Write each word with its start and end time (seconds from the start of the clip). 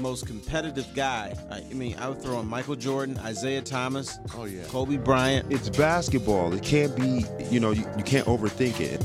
most 0.00 0.26
competitive 0.26 0.86
guy. 0.94 1.34
I 1.50 1.60
mean, 1.74 1.96
I 1.98 2.08
would 2.08 2.22
throw 2.22 2.40
in 2.40 2.46
Michael 2.46 2.76
Jordan, 2.76 3.18
Isaiah 3.18 3.62
Thomas, 3.62 4.18
Oh 4.34 4.44
yeah. 4.44 4.62
Kobe 4.64 4.96
Bryant. 4.96 5.52
It's 5.52 5.68
basketball. 5.68 6.52
It 6.54 6.62
can't 6.62 6.96
be. 6.96 7.24
You 7.50 7.60
know, 7.60 7.70
you, 7.70 7.84
you 7.96 8.04
can't 8.04 8.26
overthink 8.26 8.80
it. 8.80 9.04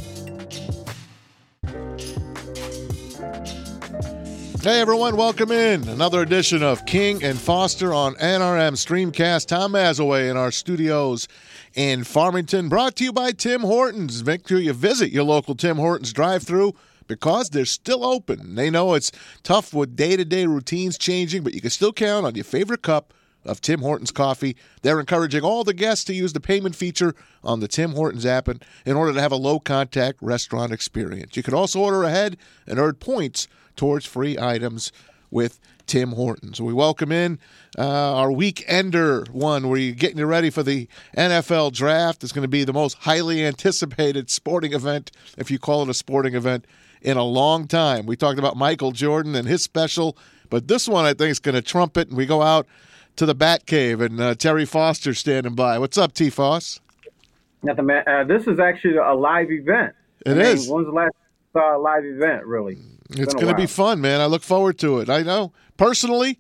Hey 4.64 4.82
everyone, 4.82 5.16
welcome 5.16 5.52
in 5.52 5.88
another 5.90 6.24
edition 6.24 6.64
of 6.64 6.88
King 6.88 7.24
and 7.24 7.38
Foster 7.38 7.94
on 7.94 8.16
NRM 8.16 8.74
Streamcast. 8.74 9.46
Tom 9.46 9.74
Mazaway 9.74 10.32
in 10.32 10.38
our 10.38 10.50
studios 10.50 11.28
in 11.76 12.04
Farmington, 12.04 12.68
brought 12.68 12.96
to 12.96 13.04
you 13.04 13.14
by 13.14 13.32
Tim 13.32 13.62
Hortons. 13.62 14.26
Make 14.26 14.48
sure 14.48 14.58
you 14.58 14.74
visit 14.74 15.12
your 15.12 15.24
local 15.24 15.54
Tim 15.54 15.78
Hortons 15.78 16.12
drive-through 16.14 16.74
because 17.08 17.50
they're 17.50 17.66
still 17.66 18.06
open. 18.06 18.56
They 18.56 18.70
know 18.70 18.94
it's 18.94 19.12
tough 19.44 19.74
with 19.74 19.96
day-to-day 19.96 20.46
routines 20.46 20.98
changing, 20.98 21.44
but 21.44 21.54
you 21.54 21.62
can 21.62 21.70
still 21.70 21.94
count 21.94 22.26
on 22.26 22.36
your 22.36 22.44
favorite 22.44 22.82
cup 22.82 23.14
of 23.46 23.62
Tim 23.62 23.82
Hortons 23.82 24.12
coffee. 24.12 24.56
They're 24.82 25.00
encouraging 25.00 25.44
all 25.44 25.64
the 25.64 25.74
guests 25.74 26.04
to 26.06 26.14
use 26.14 26.34
the 26.34 26.40
payment 26.40 26.76
feature 26.76 27.14
on 27.44 27.60
the 27.60 27.68
Tim 27.68 27.92
Hortons 27.92 28.26
app 28.26 28.48
in 28.48 28.60
in 28.86 28.96
order 28.96 29.14
to 29.14 29.22
have 29.22 29.32
a 29.32 29.38
low 29.38 29.60
contact 29.60 30.18
restaurant 30.22 30.72
experience. 30.72 31.38
You 31.38 31.44
can 31.44 31.54
also 31.54 31.80
order 31.80 32.04
ahead 32.04 32.38
and 32.66 32.80
earn 32.80 32.96
points 32.96 33.48
towards 33.76 34.06
free 34.06 34.38
items 34.40 34.92
with 35.30 35.60
Tim 35.86 36.14
Hortons. 36.14 36.62
We 36.62 36.74
welcome 36.74 37.12
in 37.12 37.40
uh, 37.78 38.16
our 38.16 38.30
weekender 38.30 39.30
one 39.30 39.70
where 39.70 39.78
you're 39.78 39.94
getting 39.94 40.18
you 40.18 40.26
ready 40.26 40.50
for 40.50 40.64
the 40.64 40.88
NFL 41.16 41.74
draft. 41.74 42.24
It's 42.24 42.32
going 42.32 42.44
to 42.44 42.48
be 42.48 42.64
the 42.64 42.74
most 42.74 42.98
highly 43.00 43.46
anticipated 43.46 44.30
sporting 44.30 44.74
event, 44.74 45.12
if 45.38 45.52
you 45.52 45.60
call 45.60 45.84
it 45.84 45.90
a 45.90 45.94
sporting 45.94 46.34
event, 46.34 46.66
in 47.06 47.18
a 47.18 47.24
long 47.24 47.68
time. 47.68 48.08
We 48.08 48.16
talked 48.16 48.40
about 48.40 48.58
Michael 48.58 48.92
Jordan 48.92 49.36
and 49.36 49.48
his 49.48 49.62
special, 49.62 50.18
but 50.50 50.68
this 50.68 50.90
one 50.90 51.06
I 51.06 51.14
think 51.14 51.30
is 51.30 51.40
going 51.40 51.56
to 51.56 51.62
trump 51.62 51.98
it. 51.98 52.10
And 52.10 52.18
we 52.18 52.26
go 52.26 52.42
out 52.42 52.68
to 53.16 53.26
the 53.26 53.36
Bat 53.36 53.68
Cave 53.68 54.02
and 54.02 54.20
uh, 54.20 54.36
Terry 54.36 54.66
Foster 54.66 55.14
standing 55.14 55.54
by. 55.54 55.78
What's 55.78 55.98
up, 55.98 56.14
T. 56.14 56.32
Foss? 56.32 56.82
Nothing, 57.62 57.86
man. 57.86 58.04
Uh, 58.08 58.24
this 58.24 58.48
is 58.48 58.60
actually 58.60 58.98
a 58.98 59.14
live 59.14 59.52
event. 59.52 59.94
It 60.26 60.32
I 60.32 60.34
mean, 60.34 60.42
is. 60.42 60.68
When's 60.68 60.88
the 60.88 60.94
last 60.94 61.14
time 61.14 61.22
you 61.54 61.62
saw 61.62 61.78
a 61.78 61.80
live 61.80 62.06
event, 62.06 62.46
really? 62.46 62.78
It's 63.12 63.36
a 63.36 63.38
going 63.38 63.48
to 63.48 63.56
be 63.56 63.68
fun, 63.68 64.02
man. 64.02 64.20
I 64.20 64.26
look 64.26 64.42
forward 64.42 64.80
to 64.80 65.00
it. 65.00 65.10
I 65.10 65.22
know 65.22 65.54
personally, 65.78 66.40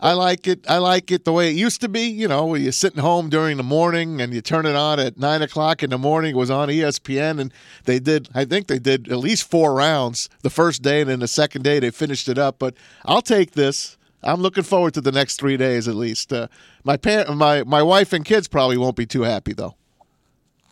I 0.00 0.12
like 0.12 0.46
it. 0.46 0.64
I 0.68 0.78
like 0.78 1.10
it 1.10 1.24
the 1.24 1.32
way 1.32 1.48
it 1.50 1.56
used 1.56 1.80
to 1.80 1.88
be. 1.88 2.02
You 2.02 2.28
know, 2.28 2.46
where 2.46 2.60
you're 2.60 2.72
sitting 2.72 3.00
home 3.00 3.30
during 3.30 3.56
the 3.56 3.62
morning 3.62 4.20
and 4.20 4.34
you 4.34 4.40
turn 4.40 4.66
it 4.66 4.74
on 4.74 4.98
at 5.00 5.18
nine 5.18 5.40
o'clock 5.42 5.82
in 5.82 5.90
the 5.90 5.98
morning. 5.98 6.32
It 6.34 6.38
was 6.38 6.50
on 6.50 6.68
ESPN, 6.68 7.40
and 7.40 7.52
they 7.84 7.98
did. 8.00 8.28
I 8.34 8.44
think 8.44 8.66
they 8.66 8.78
did 8.78 9.10
at 9.10 9.18
least 9.18 9.48
four 9.50 9.74
rounds 9.74 10.28
the 10.42 10.50
first 10.50 10.82
day, 10.82 11.00
and 11.00 11.08
then 11.10 11.20
the 11.20 11.28
second 11.28 11.62
day 11.62 11.78
they 11.80 11.90
finished 11.90 12.28
it 12.28 12.38
up. 12.38 12.58
But 12.58 12.74
I'll 13.04 13.22
take 13.22 13.52
this. 13.52 13.96
I'm 14.22 14.40
looking 14.40 14.64
forward 14.64 14.94
to 14.94 15.00
the 15.00 15.12
next 15.12 15.36
three 15.36 15.56
days 15.56 15.86
at 15.86 15.94
least. 15.94 16.32
Uh, 16.32 16.48
my 16.82 16.96
parent, 16.96 17.34
my 17.36 17.62
my 17.64 17.82
wife 17.82 18.12
and 18.12 18.24
kids 18.24 18.48
probably 18.48 18.76
won't 18.76 18.96
be 18.96 19.06
too 19.06 19.22
happy 19.22 19.52
though. 19.52 19.74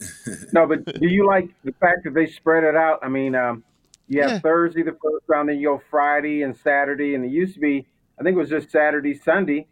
No, 0.52 0.66
but 0.66 0.84
do 0.84 1.06
you 1.08 1.26
like 1.26 1.48
the 1.64 1.72
fact 1.72 2.04
that 2.04 2.14
they 2.14 2.26
spread 2.26 2.64
it 2.64 2.74
out? 2.74 2.98
I 3.02 3.08
mean, 3.08 3.34
um, 3.36 3.62
you 4.08 4.20
have 4.22 4.30
Yeah. 4.32 4.38
Thursday 4.40 4.82
the 4.82 4.92
first 5.02 5.24
round, 5.28 5.48
then 5.48 5.58
you 5.58 5.68
go 5.68 5.82
Friday 5.90 6.42
and 6.42 6.56
Saturday, 6.56 7.14
and 7.14 7.24
it 7.24 7.30
used 7.30 7.54
to 7.54 7.60
be, 7.60 7.86
I 8.22 8.24
think 8.24 8.36
it 8.36 8.38
was 8.38 8.50
just 8.50 8.70
Saturday, 8.70 9.18
Sunday, 9.18 9.66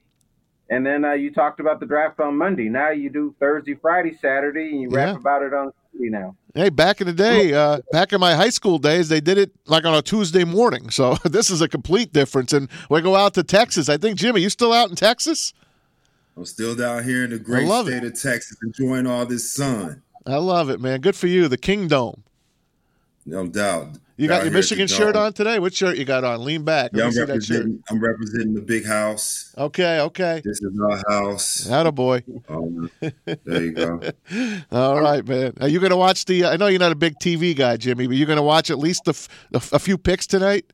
and 0.69 0.84
then 0.84 1.05
uh, 1.05 1.12
you 1.12 1.33
talked 1.33 1.61
about 1.61 1.78
the 1.78 1.87
draft 1.87 2.19
on 2.19 2.37
Monday. 2.37 2.69
Now 2.69 2.91
you 2.91 3.09
do 3.09 3.33
Thursday, 3.38 3.77
Friday, 3.77 4.19
Saturday, 4.21 4.71
and 4.71 4.81
you 4.81 4.91
rap 4.91 5.16
about 5.16 5.44
it 5.44 5.55
on 5.55 5.71
Sunday 5.93 6.09
now. 6.11 6.34
Hey, 6.53 6.69
back 6.69 7.00
in 7.00 7.06
the 7.06 7.12
day, 7.12 7.55
uh, 7.55 7.78
back 7.93 8.12
in 8.12 8.19
my 8.19 8.34
high 8.34 8.50
school 8.50 8.81
days, 8.81 9.09
they 9.09 9.21
did 9.21 9.38
it 9.38 9.53
like 9.66 9.84
on 9.84 9.94
a 9.94 10.03
Tuesday 10.03 10.43
morning. 10.43 10.91
So 10.91 11.15
this 11.25 11.49
is 11.49 11.61
a 11.61 11.69
complete 11.69 12.12
difference. 12.12 12.53
And 12.53 12.69
we 12.88 13.00
go 13.03 13.15
out 13.15 13.34
to 13.34 13.44
Texas. 13.44 13.88
I 13.88 13.97
think 13.99 14.19
Jimmy, 14.19 14.41
you 14.41 14.50
still 14.50 14.72
out 14.72 14.91
in 14.91 14.97
Texas? 14.97 15.55
I'm 16.37 16.44
still 16.44 16.75
down 16.75 17.05
here 17.05 17.22
in 17.22 17.31
the 17.31 17.38
great 17.38 17.69
love 17.69 17.87
state 17.87 18.03
of 18.03 18.21
Texas 18.21 18.56
enjoying 18.65 19.06
all 19.06 19.27
this 19.27 19.49
sun. 19.49 20.03
I 20.27 20.38
love 20.38 20.71
it, 20.71 20.81
man. 20.81 21.03
Good 21.03 21.15
for 21.15 21.28
you. 21.28 21.47
The 21.47 21.56
Kingdom. 21.56 22.25
No 23.30 23.46
doubt. 23.46 23.96
You 24.16 24.28
got 24.28 24.42
your 24.44 24.52
Michigan 24.52 24.86
shirt 24.86 25.16
on 25.16 25.32
today? 25.32 25.58
What 25.58 25.72
shirt 25.72 25.96
you 25.96 26.04
got 26.04 26.24
on? 26.24 26.44
Lean 26.44 26.62
back. 26.62 26.91
Let 26.92 26.98
Yeah, 27.00 27.04
I'm 27.06 27.12
see 27.12 27.18
that 27.20 27.26
shirt. 27.26 27.56
representing, 27.56 27.82
I'm 27.88 28.00
representing 28.00 28.54
the 28.54 28.60
big 28.60 28.84
house. 28.84 29.54
Okay, 29.56 30.00
okay. 30.00 30.42
This 30.44 30.60
is 30.60 30.78
our 30.78 30.98
house. 31.08 31.66
Attaboy. 31.66 32.22
Um, 32.50 32.90
there 33.44 33.62
you 33.62 33.72
go. 33.72 34.00
All 34.72 35.00
right, 35.00 35.26
man. 35.26 35.54
Are 35.62 35.69
you 35.69 35.78
going 35.78 35.90
to 35.90 35.96
watch 35.96 36.26
the? 36.26 36.44
I 36.44 36.56
know 36.56 36.66
you're 36.66 36.80
not 36.80 36.92
a 36.92 36.96
big 36.96 37.14
TV 37.22 37.56
guy, 37.56 37.78
Jimmy, 37.78 38.06
but 38.08 38.16
you're 38.16 38.26
going 38.26 38.36
to 38.36 38.42
watch 38.42 38.70
at 38.70 38.78
least 38.78 39.04
the, 39.04 39.12
f- 39.12 39.28
the 39.52 39.58
f- 39.58 39.72
a 39.72 39.78
few 39.78 39.96
picks 39.96 40.26
tonight. 40.26 40.66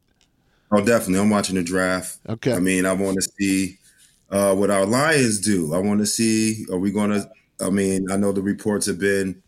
Oh, 0.72 0.84
definitely. 0.84 1.20
I'm 1.20 1.30
watching 1.30 1.54
the 1.54 1.62
draft. 1.62 2.18
Okay. 2.28 2.52
I 2.52 2.58
mean, 2.58 2.84
I 2.84 2.94
want 2.94 3.16
to 3.22 3.28
see 3.38 3.78
uh, 4.30 4.54
what 4.56 4.70
our 4.72 4.84
Lions 4.86 5.40
do. 5.40 5.72
I 5.72 5.78
want 5.78 6.00
to 6.00 6.06
see, 6.06 6.64
are 6.72 6.78
we 6.78 6.90
going 6.90 7.10
to, 7.10 7.30
I 7.60 7.70
mean, 7.70 8.10
I 8.10 8.16
know 8.16 8.32
the 8.32 8.42
reports 8.42 8.86
have 8.86 8.98
been, 8.98 9.40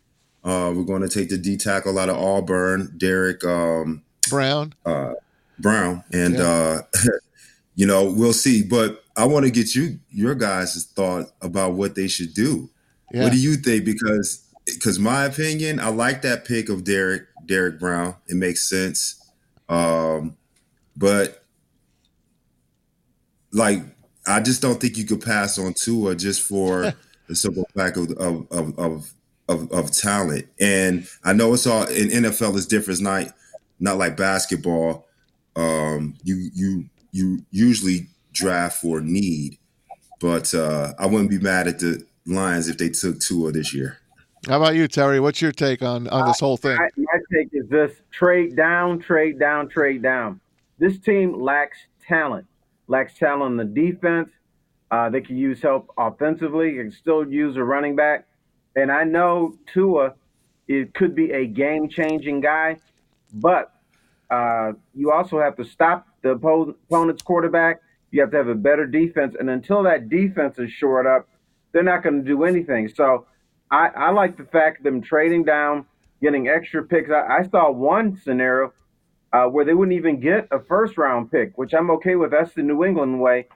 uh, 0.48 0.72
we're 0.72 0.84
going 0.84 1.03
to 1.03 1.09
take 1.09 1.28
the 1.28 1.36
D 1.36 1.56
tackle 1.56 1.98
out 1.98 2.09
of 2.09 2.16
Auburn, 2.16 2.94
Derrick 2.97 3.44
um, 3.44 4.03
Brown. 4.31 4.75
Brown. 5.59 6.04
And, 6.12 6.36
uh, 6.36 6.82
you 7.75 7.86
know, 7.86 8.10
we'll 8.10 8.32
see. 8.32 8.62
But 8.62 9.04
I 9.16 9.26
want 9.26 9.44
to 9.44 9.50
get 9.50 9.75
you, 9.75 9.98
your 10.10 10.34
guys' 10.34 10.86
thought 10.94 11.26
about 11.42 11.75
what 11.75 11.94
they 11.94 12.09
should 12.09 12.32
do. 12.32 12.70
Yeah. 13.12 13.25
What 13.25 13.32
do 13.32 13.38
you 13.38 13.56
think? 13.56 13.84
Because, 13.84 14.44
because 14.64 14.98
my 14.98 15.25
opinion, 15.25 15.81
I 15.81 15.88
like 15.91 16.22
that 16.22 16.44
pick 16.44 16.69
of 16.69 16.84
Derrick, 16.84 17.25
Derrick 17.44 17.78
Brown. 17.78 18.16
It 18.26 18.36
makes 18.36 18.69
sense. 18.69 19.30
Um, 19.69 20.36
but 20.97 21.44
like 23.53 23.82
I 24.26 24.41
just 24.41 24.60
don't 24.60 24.80
think 24.80 24.97
you 24.97 25.04
could 25.04 25.22
pass 25.22 25.59
on 25.59 25.75
Tua 25.75 26.15
just 26.15 26.42
for 26.42 26.92
the 27.28 27.36
simple 27.36 27.66
fact 27.75 27.97
of 27.97 28.10
of, 28.12 28.47
of 28.50 28.78
of 28.78 29.15
of 29.48 29.70
of 29.72 29.91
talent. 29.91 30.47
And 30.60 31.09
I 31.25 31.32
know 31.32 31.54
it's 31.54 31.66
all 31.66 31.84
in 31.84 32.09
NFL 32.09 32.54
is 32.56 32.66
different. 32.66 33.00
It's 33.00 33.00
not 33.00 33.32
not 33.81 33.98
like 33.98 34.16
basketball. 34.16 35.06
Um, 35.56 36.14
you 36.22 36.50
you 36.54 36.84
you 37.12 37.44
usually 37.50 38.09
draft 38.32 38.81
for 38.81 39.00
need, 39.00 39.59
but 40.20 40.54
uh, 40.54 40.92
I 40.98 41.06
wouldn't 41.06 41.31
be 41.31 41.38
mad 41.38 41.66
at 41.69 41.78
the 41.78 42.04
Lions 42.26 42.69
if 42.69 42.78
they 42.78 42.91
took 42.91 43.20
Tua 43.20 43.53
this 43.53 43.72
year. 43.72 43.98
How 44.47 44.59
about 44.59 44.76
you, 44.76 44.86
Terry? 44.86 45.19
What's 45.19 45.42
your 45.42 45.53
take 45.53 45.82
on 45.82 46.06
on 46.09 46.28
this 46.28 46.41
whole 46.41 46.56
thing? 46.56 46.76
My, 46.76 46.88
my 46.97 47.19
take 47.32 47.48
is 47.53 47.69
this: 47.69 47.92
trade 48.10 48.54
down, 48.54 49.00
trade 49.00 49.38
down, 49.38 49.69
trade 49.69 50.03
down. 50.03 50.41
This 50.78 50.98
team 50.98 51.41
lacks 51.41 51.78
talent. 52.06 52.47
Lacks 52.86 53.15
talent 53.15 53.42
on 53.42 53.56
the 53.56 53.65
defense. 53.65 54.30
Uh, 54.91 55.10
they 55.10 55.20
can 55.20 55.36
use 55.36 55.60
help 55.60 55.92
offensively. 55.98 56.76
They 56.76 56.84
can 56.84 56.92
still 56.92 57.28
use 57.28 57.56
a 57.56 57.65
running 57.65 57.97
back. 57.97 58.28
And 58.78 58.92
I 58.92 59.03
know 59.03 59.57
Tua, 59.72 60.15
it 60.69 60.95
could 60.95 61.16
be 61.16 61.33
a 61.33 61.47
game-changing 61.47 62.41
guy, 62.41 62.77
but 63.33 63.72
uh, 64.30 64.72
you 64.95 65.10
also 65.10 65.41
have 65.41 65.57
to 65.57 65.65
stop 65.65 66.07
the 66.22 66.30
opponent's 66.30 67.22
quarterback. 67.22 67.80
You 68.13 68.21
have 68.21 68.30
to 68.30 68.36
have 68.36 68.47
a 68.47 68.54
better 68.54 68.86
defense, 68.86 69.34
and 69.39 69.51
until 69.51 69.83
that 69.83 70.09
defense 70.09 70.60
is 70.60 70.71
shored 70.71 71.09
up, 71.09 71.28
they're 71.72 71.83
not 71.83 72.04
going 72.04 72.22
to 72.22 72.25
do 72.25 72.45
anything. 72.45 72.89
So 72.89 73.27
I, 73.69 73.89
I 73.89 74.10
like 74.10 74.36
the 74.36 74.45
fact 74.45 74.84
them 74.84 75.03
trading 75.03 75.42
down, 75.42 75.84
getting 76.22 76.47
extra 76.47 76.84
picks. 76.84 77.10
I, 77.10 77.39
I 77.41 77.48
saw 77.48 77.72
one 77.72 78.16
scenario 78.22 78.72
uh, 79.33 79.47
where 79.47 79.65
they 79.65 79.74
wouldn't 79.74 79.97
even 79.97 80.21
get 80.21 80.47
a 80.53 80.60
first 80.60 80.97
round 80.97 81.33
pick, 81.33 81.59
which 81.59 81.74
I'm 81.74 81.91
okay 81.92 82.15
with. 82.15 82.31
That's 82.31 82.54
the 82.54 82.63
New 82.63 82.84
England 82.84 83.21
way. 83.21 83.48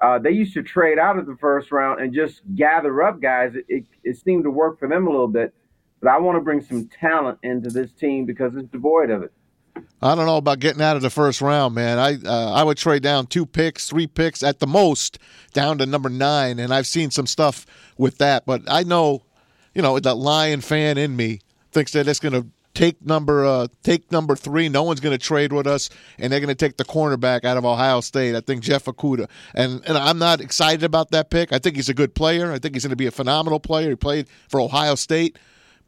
Uh, 0.00 0.18
they 0.18 0.30
used 0.30 0.54
to 0.54 0.62
trade 0.62 0.98
out 0.98 1.18
of 1.18 1.26
the 1.26 1.36
first 1.36 1.70
round 1.72 2.00
and 2.00 2.12
just 2.12 2.42
gather 2.54 3.02
up 3.02 3.20
guys. 3.20 3.54
It, 3.54 3.64
it, 3.68 3.84
it 4.02 4.16
seemed 4.18 4.44
to 4.44 4.50
work 4.50 4.78
for 4.78 4.88
them 4.88 5.06
a 5.06 5.10
little 5.10 5.28
bit. 5.28 5.54
But 6.00 6.10
I 6.10 6.18
want 6.18 6.36
to 6.36 6.40
bring 6.40 6.60
some 6.60 6.88
talent 6.88 7.38
into 7.42 7.70
this 7.70 7.90
team 7.92 8.26
because 8.26 8.54
it's 8.56 8.68
devoid 8.68 9.10
of 9.10 9.22
it. 9.22 9.32
I 10.02 10.14
don't 10.14 10.26
know 10.26 10.36
about 10.36 10.60
getting 10.60 10.82
out 10.82 10.96
of 10.96 11.02
the 11.02 11.10
first 11.10 11.40
round, 11.40 11.74
man. 11.74 11.98
I 11.98 12.16
uh, 12.24 12.52
I 12.52 12.62
would 12.62 12.76
trade 12.76 13.02
down 13.02 13.26
two 13.26 13.46
picks, 13.46 13.88
three 13.88 14.06
picks 14.06 14.42
at 14.42 14.60
the 14.60 14.66
most, 14.66 15.18
down 15.52 15.78
to 15.78 15.86
number 15.86 16.08
nine, 16.08 16.58
and 16.58 16.72
I've 16.72 16.86
seen 16.86 17.10
some 17.10 17.26
stuff 17.26 17.66
with 17.96 18.18
that. 18.18 18.44
But 18.46 18.62
I 18.68 18.82
know, 18.82 19.22
you 19.74 19.82
know, 19.82 19.98
that 19.98 20.14
Lion 20.14 20.60
fan 20.60 20.98
in 20.98 21.16
me 21.16 21.40
thinks 21.72 21.92
that 21.92 22.06
it's 22.06 22.20
going 22.20 22.34
to 22.34 22.46
take 22.74 23.04
number 23.04 23.44
uh, 23.44 23.68
take 23.82 24.10
number 24.12 24.36
three. 24.36 24.68
No 24.68 24.82
one's 24.82 25.00
going 25.00 25.16
to 25.16 25.24
trade 25.24 25.52
with 25.52 25.66
us, 25.66 25.88
and 26.18 26.32
they're 26.32 26.40
going 26.40 26.48
to 26.48 26.54
take 26.54 26.76
the 26.76 26.84
cornerback 26.84 27.44
out 27.44 27.56
of 27.56 27.64
Ohio 27.64 28.00
State. 28.00 28.34
I 28.34 28.40
think 28.40 28.62
Jeff 28.62 28.84
Okudah, 28.84 29.28
and 29.54 29.82
and 29.86 29.96
I'm 29.96 30.18
not 30.18 30.40
excited 30.40 30.82
about 30.82 31.10
that 31.12 31.30
pick. 31.30 31.52
I 31.52 31.58
think 31.58 31.76
he's 31.76 31.88
a 31.88 31.94
good 31.94 32.14
player. 32.14 32.52
I 32.52 32.58
think 32.58 32.74
he's 32.74 32.84
going 32.84 32.90
to 32.90 32.96
be 32.96 33.06
a 33.06 33.12
phenomenal 33.12 33.60
player. 33.60 33.90
He 33.90 33.96
played 33.96 34.26
for 34.48 34.60
Ohio 34.60 34.96
State, 34.96 35.38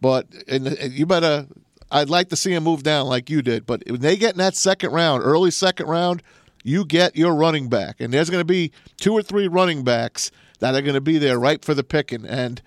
but 0.00 0.26
and, 0.48 0.66
and 0.66 0.92
you 0.92 1.06
better. 1.06 1.46
I'd 1.90 2.10
like 2.10 2.30
to 2.30 2.36
see 2.36 2.52
him 2.52 2.64
move 2.64 2.82
down 2.82 3.06
like 3.06 3.30
you 3.30 3.42
did, 3.42 3.64
but 3.64 3.84
when 3.86 4.00
they 4.00 4.16
get 4.16 4.32
in 4.32 4.38
that 4.38 4.56
second 4.56 4.90
round, 4.90 5.22
early 5.22 5.52
second 5.52 5.86
round, 5.86 6.20
you 6.64 6.84
get 6.84 7.14
your 7.14 7.32
running 7.32 7.68
back, 7.68 8.00
and 8.00 8.12
there's 8.12 8.28
going 8.28 8.40
to 8.40 8.44
be 8.44 8.72
two 8.96 9.12
or 9.12 9.22
three 9.22 9.46
running 9.46 9.84
backs 9.84 10.32
that 10.58 10.74
are 10.74 10.82
going 10.82 10.94
to 10.94 11.00
be 11.00 11.18
there 11.18 11.38
right 11.38 11.64
for 11.64 11.74
the 11.74 11.84
picking. 11.84 12.26
And 12.26 12.60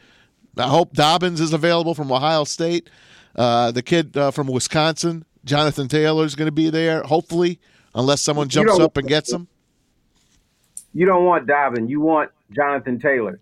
I 0.58 0.70
hope 0.70 0.94
Dobbins 0.94 1.42
is 1.42 1.54
available 1.54 1.94
from 1.94 2.12
Ohio 2.12 2.44
State. 2.44 2.90
Uh, 3.36 3.72
the 3.72 3.82
kid 3.82 4.16
uh, 4.18 4.32
from 4.32 4.48
Wisconsin, 4.48 5.26
Jonathan 5.46 5.88
Taylor, 5.88 6.26
is 6.26 6.36
going 6.36 6.48
to 6.48 6.52
be 6.52 6.70
there. 6.70 7.02
Hopefully, 7.04 7.60
unless 7.96 8.22
someone 8.22 8.50
jumps 8.50 8.80
up 8.80 8.98
and 8.98 9.08
gets 9.08 9.32
him. 9.32 9.48
you 10.94 11.06
don't 11.06 11.26
want 11.26 11.48
Dobbin. 11.48 11.88
You 11.88 12.02
want 12.02 12.32
Jonathan 12.56 13.00
Taylor. 13.00 13.40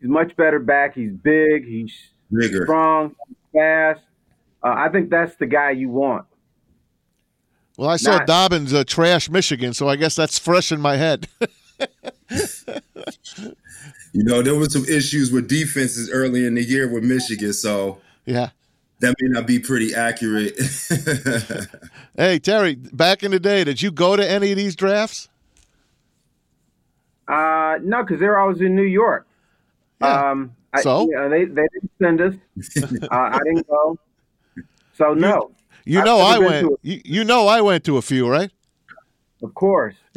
He's 0.00 0.08
much 0.10 0.36
better 0.36 0.58
back. 0.58 0.94
He's 0.94 1.12
big. 1.12 1.66
He's 1.66 1.92
Bigger. 2.30 2.64
strong, 2.64 3.14
fast. 3.52 4.00
Uh, 4.62 4.74
I 4.76 4.88
think 4.90 5.08
that's 5.10 5.34
the 5.36 5.46
guy 5.46 5.70
you 5.70 5.88
want. 5.88 6.26
Well, 7.76 7.88
I 7.88 7.96
saw 7.96 8.18
Not- 8.18 8.26
Dobbins 8.26 8.74
uh, 8.74 8.82
trash 8.84 9.30
Michigan, 9.30 9.72
so 9.72 9.88
I 9.88 9.96
guess 9.96 10.16
that's 10.16 10.38
fresh 10.38 10.72
in 10.72 10.80
my 10.80 10.96
head. 10.96 11.28
You 14.12 14.24
know, 14.24 14.42
there 14.42 14.54
were 14.54 14.68
some 14.68 14.84
issues 14.86 15.30
with 15.30 15.48
defenses 15.48 16.10
early 16.10 16.46
in 16.46 16.54
the 16.54 16.62
year 16.64 16.88
with 16.92 17.04
Michigan, 17.04 17.52
so 17.52 18.00
yeah. 18.24 18.50
That 19.00 19.14
may 19.20 19.28
not 19.28 19.46
be 19.46 19.58
pretty 19.58 19.94
accurate. 19.94 20.58
Hey, 22.16 22.40
Terry, 22.40 22.74
back 22.74 23.22
in 23.22 23.30
the 23.30 23.38
day, 23.38 23.62
did 23.62 23.80
you 23.80 23.92
go 23.92 24.16
to 24.16 24.28
any 24.28 24.50
of 24.50 24.56
these 24.56 24.74
drafts? 24.74 25.28
Uh, 27.28 27.78
no, 27.82 28.02
because 28.02 28.18
they're 28.18 28.38
always 28.38 28.60
in 28.60 28.74
New 28.74 28.82
York. 28.82 29.24
Yeah. 30.00 30.30
Um, 30.30 30.56
I, 30.72 30.80
So? 30.82 31.02
you 31.02 31.12
know, 31.12 31.28
they 31.28 31.44
they 31.44 31.66
didn't 31.72 31.90
send 32.00 32.20
us. 32.20 32.34
uh, 33.02 33.06
I 33.10 33.38
didn't 33.44 33.68
go. 33.68 33.98
So 34.94 35.14
no, 35.14 35.52
You 35.84 36.00
I've 36.00 36.04
know 36.06 36.18
I 36.18 36.38
went. 36.38 36.66
to 36.66 36.78
You, 36.82 37.00
you 37.04 37.24
know 37.24 37.46
I 37.46 37.60
went 37.60 37.84
to 37.84 37.98
a 37.98 38.02
few, 38.02 38.28
right? 38.28 38.50
of 39.44 39.54
course. 39.54 39.94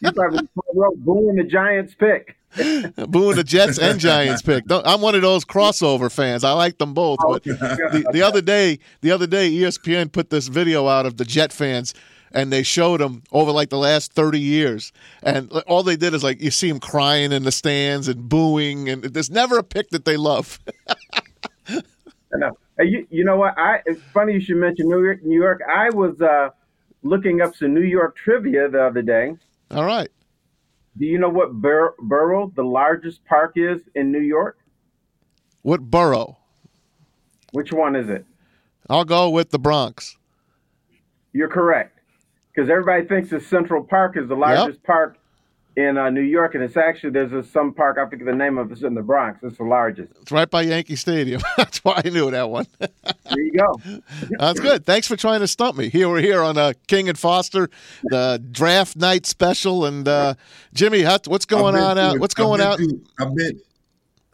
you 0.00 0.12
probably 0.12 0.46
wrote 0.72 0.96
booing 0.98 1.34
the 1.36 1.42
Giants 1.42 1.94
pick. 1.94 2.36
Booing 3.08 3.36
the 3.36 3.44
Jets 3.44 3.78
and 3.78 3.98
Giants 3.98 4.42
pick. 4.42 4.64
I'm 4.70 5.00
one 5.00 5.14
of 5.14 5.22
those 5.22 5.44
crossover 5.44 6.10
fans. 6.10 6.44
I 6.44 6.52
like 6.52 6.78
them 6.78 6.94
both. 6.94 7.18
But 7.20 7.42
the, 7.42 8.08
the 8.12 8.22
other 8.22 8.40
day, 8.40 8.78
the 9.00 9.10
other 9.10 9.26
day, 9.26 9.50
ESPN 9.50 10.12
put 10.12 10.30
this 10.30 10.48
video 10.48 10.86
out 10.86 11.06
of 11.06 11.16
the 11.16 11.24
Jet 11.24 11.52
fans, 11.52 11.94
and 12.32 12.52
they 12.52 12.62
showed 12.62 13.00
them 13.00 13.22
over 13.32 13.50
like 13.50 13.70
the 13.70 13.78
last 13.78 14.12
30 14.12 14.38
years, 14.38 14.92
and 15.22 15.50
all 15.66 15.82
they 15.82 15.96
did 15.96 16.14
is 16.14 16.22
like 16.22 16.40
you 16.40 16.50
see 16.50 16.68
them 16.68 16.80
crying 16.80 17.32
in 17.32 17.42
the 17.42 17.52
stands 17.52 18.08
and 18.08 18.28
booing, 18.28 18.88
and 18.88 19.02
there's 19.02 19.30
never 19.30 19.58
a 19.58 19.64
pick 19.64 19.90
that 19.90 20.04
they 20.04 20.16
love. 20.16 20.60
Hey, 22.76 22.86
you, 22.86 23.06
you 23.08 23.24
know 23.24 23.36
what? 23.36 23.56
I 23.56 23.80
it's 23.86 24.02
funny 24.12 24.32
you 24.32 24.40
should 24.40 24.56
mention 24.56 24.88
New 24.88 25.02
York. 25.04 25.22
New 25.22 25.40
York. 25.40 25.60
I 25.72 25.90
was 25.90 26.20
uh, 26.20 26.50
looking 27.04 27.40
up 27.40 27.54
some 27.54 27.72
New 27.72 27.82
York 27.82 28.16
trivia 28.16 28.68
the 28.68 28.82
other 28.84 29.02
day. 29.02 29.36
all 29.70 29.84
right. 29.84 30.08
Do 30.96 31.06
you 31.06 31.18
know 31.18 31.28
what 31.28 31.52
bur- 31.52 31.94
borough 32.00 32.52
the 32.54 32.62
largest 32.62 33.24
park 33.24 33.52
is 33.56 33.80
in 33.94 34.12
New 34.12 34.20
York? 34.20 34.58
What 35.62 35.80
borough? 35.80 36.38
Which 37.52 37.72
one 37.72 37.96
is 37.96 38.08
it? 38.08 38.24
I'll 38.88 39.04
go 39.04 39.30
with 39.30 39.50
the 39.50 39.58
Bronx. 39.58 40.16
You're 41.32 41.48
correct. 41.48 41.98
Because 42.54 42.70
everybody 42.70 43.06
thinks 43.06 43.30
that 43.30 43.42
Central 43.42 43.82
Park 43.82 44.16
is 44.16 44.28
the 44.28 44.36
largest 44.36 44.82
park 44.84 45.18
in 45.76 45.98
uh, 45.98 46.08
New 46.10 46.20
York, 46.22 46.54
and 46.54 46.62
it's 46.62 46.76
actually 46.76 47.10
there's 47.10 47.32
a, 47.32 47.42
some 47.42 47.72
park 47.74 47.98
I 47.98 48.08
forget 48.08 48.26
the 48.26 48.32
name 48.34 48.58
of. 48.58 48.70
It's 48.70 48.82
in 48.82 48.94
the 48.94 49.02
Bronx. 49.02 49.40
It's 49.42 49.58
the 49.58 49.64
largest. 49.64 50.12
It's 50.22 50.30
right 50.30 50.48
by 50.48 50.62
Yankee 50.62 50.96
Stadium. 50.96 51.40
That's 51.56 51.78
why 51.84 52.00
I 52.04 52.08
knew 52.08 52.30
that 52.30 52.48
one. 52.50 52.66
There 53.30 53.40
you 53.42 53.52
go. 53.52 54.00
That's 54.38 54.60
good. 54.60 54.84
Thanks 54.84 55.08
for 55.08 55.16
trying 55.16 55.40
to 55.40 55.48
stump 55.48 55.76
me. 55.78 55.88
Here 55.88 56.08
we're 56.08 56.20
here 56.20 56.42
on 56.42 56.56
uh, 56.58 56.74
King 56.86 57.08
and 57.08 57.18
Foster, 57.18 57.70
the 58.04 58.40
draft 58.52 58.96
night 58.96 59.24
special. 59.26 59.86
And 59.86 60.06
uh, 60.06 60.34
Jimmy, 60.74 61.00
how, 61.02 61.18
what's 61.26 61.46
going 61.46 61.74
on 61.74 61.98
out? 61.98 62.16
a- 62.16 62.20
What's 62.20 62.34
I've 62.34 62.44
going 62.44 62.58
been 62.58 62.66
out? 62.68 62.78
to- 62.78 63.00
I've 63.18 63.34
been 63.34 63.60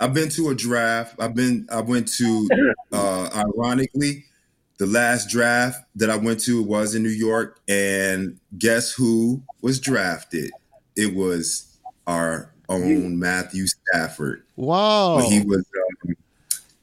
I've 0.00 0.12
been 0.12 0.28
to 0.30 0.48
a 0.50 0.54
draft. 0.54 1.14
I've 1.20 1.34
been 1.34 1.66
I 1.70 1.80
went 1.80 2.08
to 2.14 2.48
uh 2.92 3.30
ironically 3.34 4.24
the 4.78 4.86
last 4.86 5.28
draft 5.30 5.78
that 5.94 6.10
I 6.10 6.16
went 6.16 6.40
to 6.40 6.62
was 6.62 6.94
in 6.94 7.02
New 7.02 7.08
York 7.10 7.60
and 7.68 8.38
guess 8.58 8.92
who 8.92 9.40
was 9.62 9.78
drafted? 9.78 10.50
It 11.00 11.14
was 11.14 11.78
our 12.06 12.52
own 12.68 13.18
Matthew 13.18 13.66
Stafford. 13.66 14.42
Wow. 14.56 15.20
He 15.20 15.40
was 15.40 15.64
um, 16.04 16.14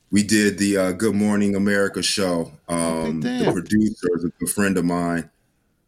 we 0.09 0.23
did 0.23 0.57
the 0.57 0.77
uh, 0.77 0.91
Good 0.93 1.13
Morning 1.13 1.55
America 1.55 2.01
show. 2.01 2.51
Um, 2.67 3.21
the 3.21 3.51
producer 3.51 4.07
is 4.15 4.23
a 4.23 4.29
good 4.39 4.49
friend 4.49 4.75
of 4.77 4.85
mine, 4.85 5.29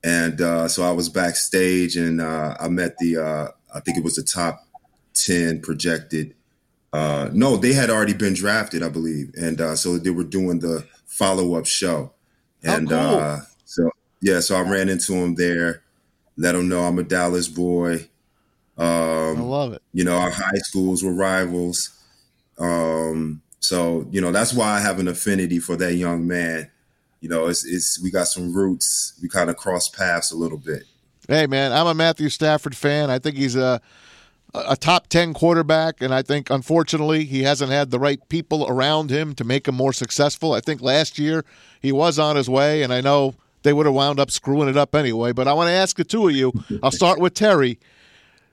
and 0.04 0.40
uh, 0.42 0.68
so 0.68 0.84
I 0.84 0.92
was 0.92 1.10
backstage, 1.10 1.96
and 1.96 2.22
uh, 2.22 2.56
I 2.60 2.68
met 2.68 2.98
the 3.00 3.18
uh, 3.18 3.48
I 3.74 3.80
think 3.80 3.98
it 3.98 4.04
was 4.04 4.16
the 4.16 4.24
top 4.24 4.64
ten 5.14 5.62
projected. 5.62 6.36
Uh, 6.94 7.30
no, 7.34 7.58
they 7.58 7.74
had 7.74 7.90
already 7.90 8.14
been 8.14 8.34
drafted, 8.34 8.84
I 8.84 8.90
believe, 8.90 9.34
and 9.40 9.60
uh, 9.60 9.76
so 9.76 9.98
they 9.98 10.12
were 10.12 10.24
doing 10.24 10.60
the 10.60 10.86
follow 11.06 11.56
up 11.56 11.66
show, 11.66 12.14
How 12.64 12.76
and 12.76 12.90
cool. 12.90 12.98
uh, 12.98 13.40
so 13.66 13.90
yeah, 14.22 14.40
so 14.40 14.56
I 14.56 14.62
ran 14.62 14.90
into 14.90 15.14
him 15.14 15.34
there, 15.36 15.82
let 16.38 16.56
him 16.56 16.70
know 16.70 16.84
I'm 16.84 17.00
a 17.00 17.04
Dallas 17.04 17.48
boy. 17.48 18.08
I 18.80 19.30
Um, 19.32 19.42
love 19.50 19.74
it. 19.74 19.82
you 19.94 20.04
know 20.06 20.16
our 20.18 20.32
high 20.32 20.58
schools 20.64 21.04
were 21.04 21.14
rivals 21.14 21.90
um 22.58 23.42
so 23.60 24.08
you 24.12 24.22
know 24.22 24.32
that's 24.32 24.54
why 24.54 24.72
i 24.78 24.80
have 24.80 25.00
an 25.00 25.08
affinity 25.08 25.60
for 25.60 25.76
that 25.76 25.96
young 25.96 26.26
man 26.28 26.70
you 27.22 27.30
know 27.30 27.48
it's 27.48 27.66
it's 27.66 28.02
we 28.02 28.10
got 28.12 28.28
some 28.28 28.54
roots 28.54 29.14
we 29.22 29.28
kind 29.30 29.50
of 29.50 29.58
cross 29.58 29.90
paths 29.90 30.32
a 30.32 30.36
little 30.38 30.58
bit 30.58 30.84
Hey, 31.28 31.46
man, 31.46 31.72
I'm 31.72 31.86
a 31.86 31.94
Matthew 31.94 32.28
Stafford 32.30 32.76
fan. 32.76 33.12
I 33.12 33.20
think 33.20 33.36
he's 33.38 33.56
a 33.56 33.80
a 34.56 34.76
top 34.76 35.06
10 35.10 35.36
quarterback, 35.36 36.02
and 36.02 36.12
I 36.12 36.24
think, 36.24 36.50
unfortunately, 36.50 37.24
he 37.26 37.44
hasn't 37.44 37.70
had 37.70 37.92
the 37.92 38.00
right 38.00 38.20
people 38.30 38.66
around 38.68 39.12
him 39.12 39.36
to 39.36 39.44
make 39.44 39.68
him 39.68 39.76
more 39.76 39.94
successful. 39.94 40.54
I 40.54 40.60
think 40.60 40.82
last 40.82 41.20
year 41.20 41.46
he 41.84 41.92
was 41.92 42.18
on 42.18 42.36
his 42.36 42.50
way, 42.50 42.82
and 42.82 42.92
I 42.92 43.02
know 43.02 43.36
they 43.62 43.74
would 43.74 43.86
have 43.86 43.94
wound 43.94 44.20
up 44.20 44.32
screwing 44.32 44.70
it 44.70 44.76
up 44.78 44.96
anyway. 44.96 45.32
But 45.32 45.48
I 45.48 45.54
want 45.54 45.68
to 45.68 45.74
ask 45.74 45.98
the 45.98 46.04
two 46.04 46.28
of 46.30 46.36
you. 46.36 46.52
I'll 46.82 46.90
start 46.90 47.20
with 47.20 47.36
Terry. 47.36 47.78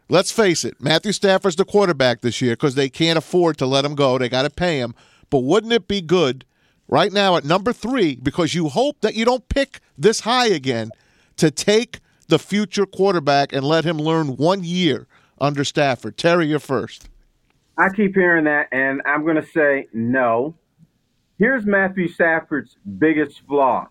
Let's 0.09 0.31
face 0.31 0.65
it, 0.65 0.81
Matthew 0.81 1.13
Stafford's 1.13 1.57
the 1.57 1.65
quarterback 1.65 2.21
this 2.21 2.41
year 2.41 2.53
because 2.53 2.77
they 2.77 2.89
can't 2.89 3.19
afford 3.19 3.59
to 3.59 3.67
let 3.67 3.85
him 3.85 3.97
go. 3.97 4.19
They 4.19 4.29
got 4.29 4.43
to 4.43 4.51
pay 4.51 4.79
him. 4.79 4.95
But 5.31 5.41
wouldn't 5.41 5.73
it 5.73 5.89
be 5.89 6.01
good 6.01 6.45
right 6.87 7.13
now 7.13 7.37
at 7.37 7.45
number 7.45 7.73
three, 7.73 8.15
because 8.15 8.55
you 8.55 8.69
hope 8.69 9.01
that 9.01 9.17
you 9.17 9.25
don't 9.25 9.49
pick 9.49 9.81
this 9.99 10.21
high 10.21 10.47
again, 10.47 10.91
to 11.39 11.51
take 11.51 11.99
the 12.29 12.39
future 12.39 12.87
quarterback 12.87 13.53
and 13.53 13.65
let 13.65 13.85
him 13.85 13.99
learn 13.99 14.37
one 14.37 14.63
year 14.63 15.09
under 15.41 15.65
Stafford? 15.65 16.17
Terry, 16.17 16.47
you're 16.47 16.61
first. 16.61 17.09
I 17.77 17.89
keep 17.89 18.15
hearing 18.15 18.45
that, 18.45 18.69
and 18.71 19.03
I'm 19.05 19.25
going 19.25 19.37
to 19.37 19.47
say 19.47 19.89
no. 19.93 20.55
Here's 21.39 21.67
Matthew 21.67 22.09
Stafford's 22.09 22.77
biggest 22.99 23.43
flaw. 23.47 23.89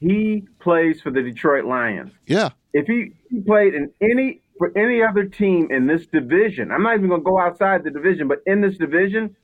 He 0.00 0.44
plays 0.58 1.00
for 1.00 1.10
the 1.10 1.22
Detroit 1.22 1.64
Lions. 1.64 2.12
Yeah. 2.26 2.50
If 2.72 2.86
he, 2.86 3.12
he 3.30 3.40
played 3.40 3.74
in 3.74 3.90
any 4.00 4.42
for 4.58 4.76
any 4.76 5.02
other 5.02 5.24
team 5.24 5.68
in 5.70 5.86
this 5.86 6.06
division, 6.06 6.70
I'm 6.70 6.82
not 6.82 6.96
even 6.96 7.08
going 7.08 7.22
to 7.22 7.24
go 7.24 7.38
outside 7.38 7.82
the 7.82 7.90
division, 7.90 8.28
but 8.28 8.38
in 8.46 8.60
this 8.60 8.76
division, 8.76 9.34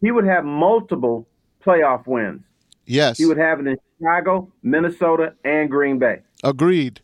he 0.00 0.10
would 0.10 0.26
have 0.26 0.44
multiple 0.44 1.28
playoff 1.64 2.06
wins. 2.06 2.42
Yes. 2.84 3.18
He 3.18 3.26
would 3.26 3.38
have 3.38 3.60
it 3.60 3.66
in 3.68 3.76
Chicago, 3.98 4.52
Minnesota, 4.62 5.34
and 5.44 5.70
Green 5.70 5.98
Bay. 5.98 6.20
Agreed. 6.42 7.00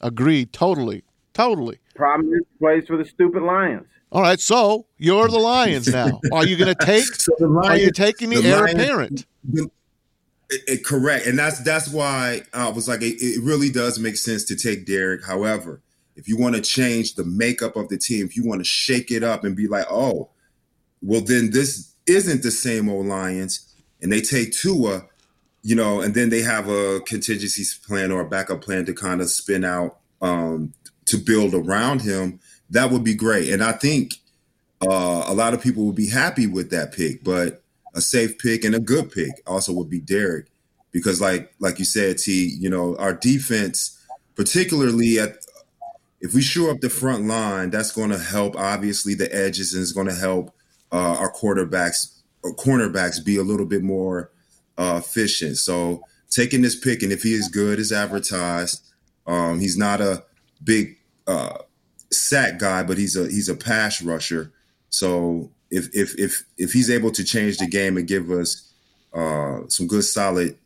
Agreed. 0.00 0.52
Totally. 0.52 1.04
Totally. 1.32 1.78
Problem 1.94 2.32
is, 2.34 2.40
he 2.52 2.58
plays 2.58 2.86
for 2.86 2.96
the 2.98 3.04
stupid 3.04 3.42
Lions. 3.42 3.86
All 4.12 4.22
right. 4.22 4.38
So 4.40 4.86
you're 4.98 5.28
the 5.28 5.38
Lions 5.38 5.88
now. 5.88 6.20
Are 6.32 6.46
you 6.46 6.56
going 6.56 6.74
to 6.74 6.84
take? 6.86 7.04
so 7.14 7.32
the 7.38 7.46
Are 7.64 7.76
you 7.78 7.90
taking 7.90 8.28
the, 8.30 8.36
heir 8.46 8.60
Lions- 8.64 8.72
apparent? 8.74 9.26
the- 9.44 9.70
it- 10.50 10.62
it- 10.68 10.84
correct. 10.84 11.26
And 11.26 11.38
that's 11.38 11.58
that's 11.60 11.88
why 11.88 12.42
i 12.54 12.68
was 12.68 12.88
like 12.88 13.02
it, 13.02 13.16
it 13.20 13.42
really 13.42 13.70
does 13.70 13.98
make 13.98 14.16
sense 14.16 14.44
to 14.44 14.56
take 14.56 14.86
derrick 14.86 15.24
however 15.24 15.80
if 16.14 16.28
you 16.28 16.36
want 16.36 16.54
to 16.54 16.62
change 16.62 17.14
the 17.14 17.24
makeup 17.24 17.76
of 17.76 17.88
the 17.88 17.98
team 17.98 18.24
if 18.26 18.36
you 18.36 18.44
want 18.44 18.60
to 18.60 18.64
shake 18.64 19.10
it 19.10 19.22
up 19.22 19.44
and 19.44 19.56
be 19.56 19.66
like 19.66 19.86
oh 19.90 20.30
well 21.02 21.20
then 21.20 21.50
this 21.50 21.92
isn't 22.06 22.42
the 22.42 22.50
same 22.50 22.88
old 22.88 23.06
lions 23.06 23.72
and 24.00 24.12
they 24.12 24.20
take 24.20 24.52
tua 24.52 25.04
you 25.62 25.74
know 25.74 26.00
and 26.00 26.14
then 26.14 26.30
they 26.30 26.42
have 26.42 26.68
a 26.68 27.00
contingency 27.00 27.64
plan 27.86 28.12
or 28.12 28.20
a 28.20 28.28
backup 28.28 28.62
plan 28.62 28.84
to 28.86 28.92
kind 28.94 29.20
of 29.20 29.28
spin 29.30 29.64
out 29.64 29.98
um, 30.22 30.72
to 31.06 31.16
build 31.18 31.54
around 31.54 32.02
him 32.02 32.38
that 32.70 32.90
would 32.90 33.04
be 33.04 33.14
great. 33.14 33.48
And 33.52 33.62
i 33.62 33.72
think 33.72 34.14
uh, 34.82 35.24
a 35.26 35.34
lot 35.34 35.54
of 35.54 35.60
people 35.62 35.84
would 35.86 35.94
be 35.96 36.08
happy 36.08 36.46
with 36.46 36.70
that 36.70 36.92
pick 36.92 37.24
but 37.24 37.62
a 37.96 38.00
safe 38.00 38.38
pick 38.38 38.62
and 38.62 38.74
a 38.74 38.80
good 38.80 39.10
pick 39.10 39.42
also 39.46 39.72
would 39.72 39.90
be 39.90 40.00
Derrick 40.00 40.46
because 40.92 41.20
like 41.20 41.52
like 41.58 41.78
you 41.78 41.84
said 41.84 42.18
T 42.18 42.54
you 42.60 42.70
know 42.70 42.96
our 42.96 43.14
defense 43.14 43.98
particularly 44.36 45.18
at 45.18 45.38
if 46.20 46.34
we 46.34 46.42
shore 46.42 46.70
up 46.70 46.80
the 46.80 46.90
front 46.90 47.26
line 47.26 47.70
that's 47.70 47.92
going 47.92 48.10
to 48.10 48.18
help 48.18 48.56
obviously 48.56 49.14
the 49.14 49.34
edges 49.34 49.74
and 49.74 49.82
it's 49.82 49.92
going 49.92 50.06
to 50.06 50.14
help 50.14 50.54
uh, 50.92 51.16
our 51.18 51.32
quarterbacks 51.32 52.20
or 52.42 52.54
cornerbacks 52.54 53.24
be 53.24 53.36
a 53.36 53.42
little 53.42 53.66
bit 53.66 53.82
more 53.82 54.30
uh, 54.78 55.00
efficient. 55.02 55.56
So 55.56 56.02
taking 56.30 56.62
this 56.62 56.78
pick 56.78 57.02
and 57.02 57.12
if 57.12 57.22
he 57.22 57.34
is 57.34 57.48
good 57.48 57.78
as 57.78 57.92
advertised. 57.92 58.82
Um, 59.26 59.58
he's 59.58 59.76
not 59.76 60.00
a 60.00 60.24
big 60.62 60.98
uh, 61.26 61.58
sack 62.12 62.58
guy 62.60 62.84
but 62.84 62.96
he's 62.96 63.16
a 63.16 63.24
he's 63.24 63.48
a 63.48 63.56
pass 63.56 64.00
rusher. 64.00 64.52
So 64.88 65.50
if 65.70 65.88
if 65.94 66.18
if 66.18 66.44
if 66.58 66.72
he's 66.72 66.90
able 66.90 67.10
to 67.12 67.24
change 67.24 67.58
the 67.58 67.66
game 67.66 67.96
and 67.96 68.06
give 68.06 68.30
us 68.30 68.72
uh, 69.12 69.60
some 69.68 69.86
good 69.86 70.04
solid 70.04 70.56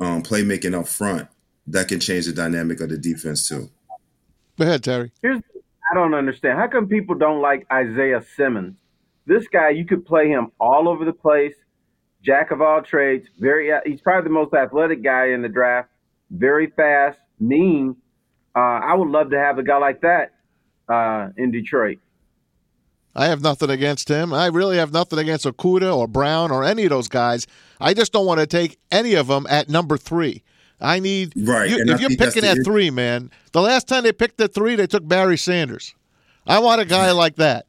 um, 0.00 0.22
playmaking 0.22 0.78
up 0.78 0.88
front, 0.88 1.28
that 1.66 1.88
can 1.88 2.00
change 2.00 2.26
the 2.26 2.32
dynamic 2.32 2.80
of 2.80 2.90
the 2.90 2.98
defense 2.98 3.48
too. 3.48 3.70
Go 4.58 4.64
ahead, 4.64 4.84
Terry. 4.84 5.10
Here's 5.22 5.40
I 5.90 5.94
don't 5.94 6.14
understand. 6.14 6.58
How 6.58 6.66
come 6.66 6.88
people 6.88 7.14
don't 7.14 7.40
like 7.40 7.66
Isaiah 7.72 8.24
Simmons? 8.36 8.76
This 9.26 9.46
guy, 9.48 9.70
you 9.70 9.84
could 9.84 10.04
play 10.04 10.28
him 10.28 10.50
all 10.58 10.88
over 10.88 11.04
the 11.04 11.12
place. 11.12 11.54
Jack 12.22 12.50
of 12.50 12.62
all 12.62 12.82
trades. 12.82 13.28
Very. 13.38 13.70
He's 13.84 14.00
probably 14.00 14.24
the 14.24 14.34
most 14.34 14.54
athletic 14.54 15.02
guy 15.02 15.28
in 15.28 15.42
the 15.42 15.48
draft. 15.48 15.90
Very 16.30 16.68
fast, 16.68 17.18
mean. 17.38 17.96
Uh, 18.56 18.80
I 18.82 18.94
would 18.94 19.08
love 19.08 19.30
to 19.30 19.38
have 19.38 19.58
a 19.58 19.62
guy 19.62 19.76
like 19.78 20.00
that 20.02 20.32
uh, 20.88 21.28
in 21.36 21.50
Detroit. 21.50 21.98
I 23.16 23.26
have 23.26 23.42
nothing 23.42 23.70
against 23.70 24.08
him. 24.08 24.32
I 24.32 24.46
really 24.46 24.76
have 24.76 24.92
nothing 24.92 25.18
against 25.18 25.44
Okudah 25.44 25.96
or 25.96 26.08
Brown 26.08 26.50
or 26.50 26.64
any 26.64 26.84
of 26.84 26.90
those 26.90 27.08
guys. 27.08 27.46
I 27.80 27.94
just 27.94 28.12
don't 28.12 28.26
want 28.26 28.40
to 28.40 28.46
take 28.46 28.78
any 28.90 29.14
of 29.14 29.28
them 29.28 29.46
at 29.48 29.68
number 29.68 29.96
three. 29.96 30.42
I 30.80 30.98
need 30.98 31.32
right. 31.36 31.70
You, 31.70 31.84
if 31.86 32.00
you're 32.00 32.10
picking 32.10 32.44
at 32.44 32.58
three, 32.64 32.90
man, 32.90 33.30
the 33.52 33.62
last 33.62 33.86
time 33.86 34.02
they 34.02 34.12
picked 34.12 34.40
at 34.40 34.52
three, 34.52 34.74
they 34.74 34.86
took 34.86 35.06
Barry 35.06 35.38
Sanders. 35.38 35.94
I 36.46 36.58
want 36.58 36.80
a 36.80 36.84
guy 36.84 37.12
like 37.12 37.36
that. 37.36 37.66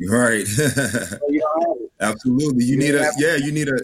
Right. 0.00 0.46
Absolutely. 2.00 2.64
You 2.64 2.76
need 2.76 2.94
a 2.94 3.10
yeah. 3.18 3.36
You 3.36 3.52
need 3.52 3.68
a, 3.68 3.78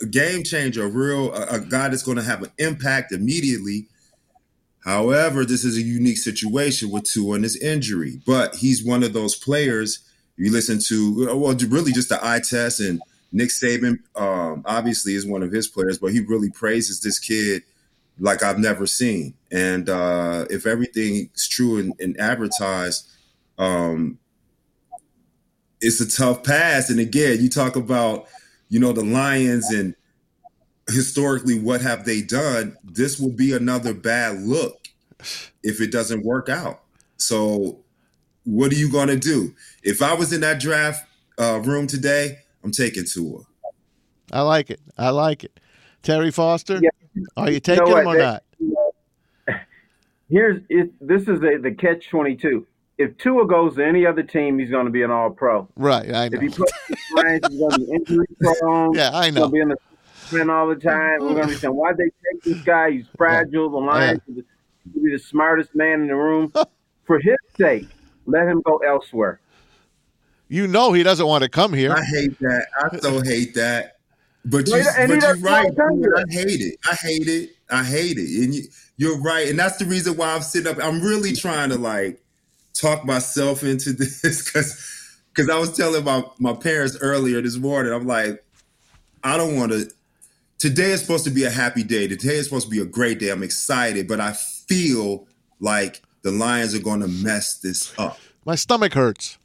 a 0.00 0.06
game 0.06 0.44
changer, 0.44 0.84
a 0.84 0.88
real 0.88 1.34
a, 1.34 1.56
a 1.56 1.60
guy 1.60 1.88
that's 1.88 2.02
going 2.02 2.18
to 2.18 2.22
have 2.22 2.42
an 2.42 2.50
impact 2.58 3.12
immediately. 3.12 3.86
However, 4.84 5.44
this 5.44 5.64
is 5.64 5.76
a 5.76 5.82
unique 5.82 6.18
situation 6.18 6.90
with 6.90 7.04
Tua 7.04 7.34
on 7.34 7.42
his 7.42 7.56
injury, 7.56 8.20
but 8.26 8.56
he's 8.56 8.84
one 8.84 9.02
of 9.02 9.12
those 9.12 9.36
players. 9.36 10.00
You 10.36 10.50
listen 10.50 10.80
to 10.88 11.36
well, 11.38 11.56
really 11.68 11.92
just 11.92 12.08
the 12.08 12.18
eye 12.24 12.40
test 12.40 12.80
and 12.80 13.00
Nick 13.32 13.48
Saban 13.48 13.98
um, 14.14 14.62
obviously 14.66 15.14
is 15.14 15.26
one 15.26 15.42
of 15.42 15.52
his 15.52 15.66
players, 15.66 15.98
but 15.98 16.12
he 16.12 16.20
really 16.20 16.50
praises 16.50 17.00
this 17.00 17.18
kid 17.18 17.62
like 18.18 18.42
I've 18.42 18.58
never 18.58 18.86
seen. 18.86 19.34
And 19.50 19.88
uh, 19.88 20.46
if 20.50 20.66
everything 20.66 21.30
is 21.34 21.48
true 21.48 21.78
and, 21.78 21.94
and 21.98 22.18
advertised, 22.20 23.08
um, 23.58 24.18
it's 25.80 26.00
a 26.00 26.08
tough 26.08 26.44
pass. 26.44 26.90
And 26.90 27.00
again, 27.00 27.40
you 27.40 27.48
talk 27.48 27.74
about, 27.74 28.26
you 28.68 28.78
know, 28.78 28.92
the 28.92 29.04
Lions 29.04 29.70
and 29.70 29.94
historically 30.88 31.58
what 31.58 31.80
have 31.80 32.04
they 32.04 32.22
done? 32.22 32.76
This 32.84 33.18
will 33.18 33.32
be 33.32 33.52
another 33.52 33.94
bad 33.94 34.40
look 34.42 34.88
if 35.62 35.80
it 35.80 35.92
doesn't 35.92 36.24
work 36.24 36.48
out. 36.48 36.82
So 37.16 37.78
what 38.44 38.72
are 38.72 38.76
you 38.76 38.90
going 38.90 39.08
to 39.08 39.18
do? 39.18 39.54
If 39.82 40.02
I 40.02 40.14
was 40.14 40.32
in 40.32 40.40
that 40.40 40.60
draft 40.60 41.06
uh, 41.38 41.60
room 41.60 41.86
today, 41.86 42.38
I'm 42.64 42.72
taking 42.72 43.04
Tua. 43.04 43.40
I 44.32 44.42
like 44.42 44.70
it. 44.70 44.80
I 44.98 45.10
like 45.10 45.44
it. 45.44 45.60
Terry 46.02 46.30
Foster, 46.30 46.80
yeah. 46.82 46.90
are 47.36 47.50
you 47.50 47.60
taking 47.60 47.86
you 47.86 47.92
know 47.92 47.98
him 47.98 48.08
or 48.08 48.18
not? 48.18 48.42
Here's 50.30 50.62
it, 50.68 50.90
this 51.00 51.22
is 51.22 51.40
a, 51.42 51.58
the 51.58 51.74
catch 51.78 52.08
twenty 52.08 52.34
two. 52.34 52.66
If 52.98 53.16
Tua 53.18 53.46
goes 53.46 53.76
to 53.76 53.86
any 53.86 54.04
other 54.04 54.22
team, 54.22 54.58
he's 54.58 54.70
going 54.70 54.86
to 54.86 54.90
be 54.90 55.02
an 55.02 55.10
All 55.10 55.30
Pro. 55.30 55.68
Right, 55.76 56.12
I 56.12 56.28
know. 56.28 56.36
If 56.36 56.40
he 56.40 56.48
plays 56.48 56.72
the 56.88 56.96
Lions, 57.14 57.46
he's 57.48 57.58
going 57.58 57.70
to 57.70 57.78
be 57.78 57.92
injury 57.92 58.26
prone. 58.40 58.94
Yeah, 58.96 59.10
I 59.12 59.30
know. 59.30 59.42
He'll 59.42 59.50
be 59.50 59.60
in 59.60 59.68
the 59.68 59.76
all 60.50 60.68
the 60.68 60.76
time. 60.76 61.20
We're 61.20 61.34
going 61.34 61.42
to 61.42 61.48
be 61.48 61.54
saying, 61.54 61.74
why'd 61.74 61.96
they 61.96 62.04
take 62.04 62.42
this 62.42 62.60
guy? 62.62 62.92
He's 62.92 63.06
fragile. 63.16 63.70
The 63.70 63.78
Lions 63.78 64.20
yeah. 64.26 64.42
be 64.94 65.12
the 65.12 65.18
smartest 65.18 65.74
man 65.74 66.02
in 66.02 66.06
the 66.08 66.16
room. 66.16 66.52
For 67.04 67.18
his 67.18 67.36
sake, 67.58 67.88
let 68.26 68.46
him 68.46 68.62
go 68.62 68.78
elsewhere. 68.78 69.40
You 70.48 70.68
know 70.68 70.92
he 70.92 71.02
doesn't 71.02 71.26
want 71.26 71.42
to 71.42 71.48
come 71.48 71.72
here. 71.72 71.92
I 71.92 72.04
hate 72.04 72.38
that. 72.38 72.66
I 72.78 72.96
so 72.98 73.22
hate 73.22 73.54
that. 73.54 73.96
But 74.44 74.68
you, 74.68 74.84
but 74.84 75.08
you're 75.08 75.36
right. 75.36 75.70
I 75.78 76.24
hate 76.30 76.60
it. 76.60 76.78
I 76.88 76.94
hate 76.94 77.28
it. 77.28 77.50
I 77.70 77.84
hate 77.84 78.18
it. 78.18 78.44
And 78.44 78.54
you, 78.54 78.62
you're 78.96 79.20
right. 79.20 79.48
And 79.48 79.58
that's 79.58 79.78
the 79.78 79.84
reason 79.84 80.16
why 80.16 80.34
I'm 80.34 80.42
sitting 80.42 80.70
up. 80.70 80.82
I'm 80.82 81.00
really 81.00 81.32
trying 81.32 81.70
to 81.70 81.78
like 81.78 82.22
talk 82.74 83.04
myself 83.04 83.62
into 83.62 83.92
this 83.94 84.44
because 84.44 85.18
because 85.32 85.48
I 85.48 85.58
was 85.58 85.76
telling 85.76 86.04
my 86.04 86.24
my 86.38 86.52
parents 86.52 86.96
earlier 87.00 87.40
this 87.40 87.56
morning. 87.56 87.92
I'm 87.92 88.06
like, 88.06 88.44
I 89.24 89.36
don't 89.36 89.56
want 89.56 89.72
to. 89.72 89.90
Today 90.62 90.92
is 90.92 91.00
supposed 91.00 91.24
to 91.24 91.30
be 91.32 91.42
a 91.42 91.50
happy 91.50 91.82
day. 91.82 92.06
Today 92.06 92.36
is 92.36 92.44
supposed 92.44 92.68
to 92.68 92.70
be 92.70 92.78
a 92.78 92.84
great 92.84 93.18
day. 93.18 93.30
I'm 93.30 93.42
excited, 93.42 94.06
but 94.06 94.20
I 94.20 94.32
feel 94.32 95.26
like 95.58 96.02
the 96.22 96.30
Lions 96.30 96.72
are 96.72 96.78
going 96.78 97.00
to 97.00 97.08
mess 97.08 97.58
this 97.58 97.92
up. 97.98 98.20
My 98.44 98.54
stomach 98.54 98.94
hurts. 98.94 99.38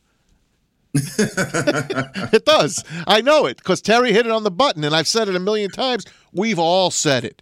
it 0.94 2.46
does. 2.46 2.84
I 3.08 3.22
know 3.22 3.48
it 3.48 3.58
because 3.58 3.82
Terry 3.82 4.14
hit 4.14 4.28
it 4.28 4.32
on 4.32 4.44
the 4.44 4.52
button, 4.52 4.84
and 4.84 4.96
I've 4.96 5.08
said 5.08 5.28
it 5.28 5.36
a 5.36 5.40
million 5.40 5.72
times. 5.72 6.06
We've 6.34 6.60
all 6.60 6.92
said 6.92 7.26
it. 7.26 7.42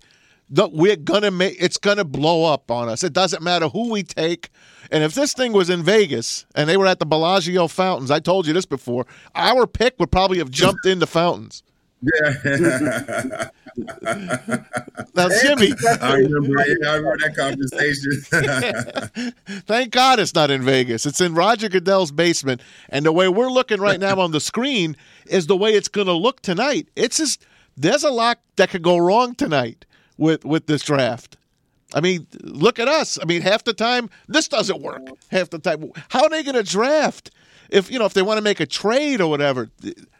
We're 0.49 0.95
gonna 0.95 1.31
make 1.31 1.57
it's 1.59 1.77
gonna 1.77 2.05
blow 2.05 2.45
up 2.45 2.71
on 2.71 2.87
us. 2.87 3.03
It 3.03 3.11
doesn't 3.11 3.43
matter 3.43 3.67
who 3.67 3.91
we 3.91 4.03
take. 4.03 4.51
And 4.89 5.03
if 5.03 5.15
this 5.15 5.33
thing 5.33 5.51
was 5.51 5.69
in 5.69 5.83
Vegas 5.83 6.45
and 6.55 6.69
they 6.69 6.77
were 6.77 6.87
at 6.87 6.99
the 6.99 7.05
Bellagio 7.05 7.67
fountains, 7.67 8.09
I 8.09 8.19
told 8.21 8.47
you 8.47 8.53
this 8.53 8.65
before, 8.65 9.05
our 9.35 9.67
pick 9.67 9.95
would 9.99 10.13
probably 10.13 10.37
have 10.37 10.49
jumped 10.49 10.85
into 10.85 11.05
fountains. 11.05 11.61
Yeah. 12.01 13.49
now, 15.15 15.29
Jimmy. 15.41 15.73
I 16.01 16.15
remember, 16.15 16.59
I 16.59 16.95
remember 16.95 17.17
that 17.17 17.35
conversation. 17.35 19.31
Thank 19.65 19.91
God 19.91 20.19
it's 20.19 20.33
not 20.33 20.51
in 20.51 20.61
Vegas. 20.61 21.05
It's 21.05 21.21
in 21.21 21.33
Roger 21.33 21.69
Goodell's 21.69 22.11
basement. 22.11 22.61
And 22.89 23.05
the 23.05 23.11
way 23.11 23.27
we're 23.27 23.49
looking 23.49 23.81
right 23.81 23.99
now 23.99 24.19
on 24.19 24.31
the 24.31 24.39
screen 24.39 24.95
is 25.25 25.47
the 25.47 25.57
way 25.57 25.73
it's 25.73 25.87
going 25.87 26.07
to 26.07 26.13
look 26.13 26.41
tonight. 26.41 26.89
It's 26.95 27.17
just, 27.17 27.45
there's 27.75 28.03
a 28.03 28.11
lot 28.11 28.39
that 28.55 28.69
could 28.69 28.83
go 28.83 28.97
wrong 28.97 29.35
tonight 29.35 29.85
with, 30.17 30.45
with 30.45 30.67
this 30.67 30.83
draft. 30.83 31.37
I 31.93 32.01
mean, 32.01 32.27
look 32.41 32.79
at 32.79 32.87
us. 32.87 33.17
I 33.21 33.25
mean, 33.25 33.41
half 33.41 33.63
the 33.63 33.73
time, 33.73 34.09
this 34.27 34.47
doesn't 34.47 34.81
work. 34.81 35.01
Half 35.29 35.51
the 35.51 35.59
time. 35.59 35.91
How 36.09 36.23
are 36.23 36.29
they 36.29 36.43
going 36.43 36.55
to 36.55 36.63
draft? 36.63 37.31
If 37.69 37.91
you 37.91 37.99
know, 37.99 38.05
if 38.05 38.13
they 38.13 38.21
want 38.21 38.37
to 38.37 38.41
make 38.41 38.59
a 38.59 38.65
trade 38.65 39.21
or 39.21 39.29
whatever, 39.29 39.69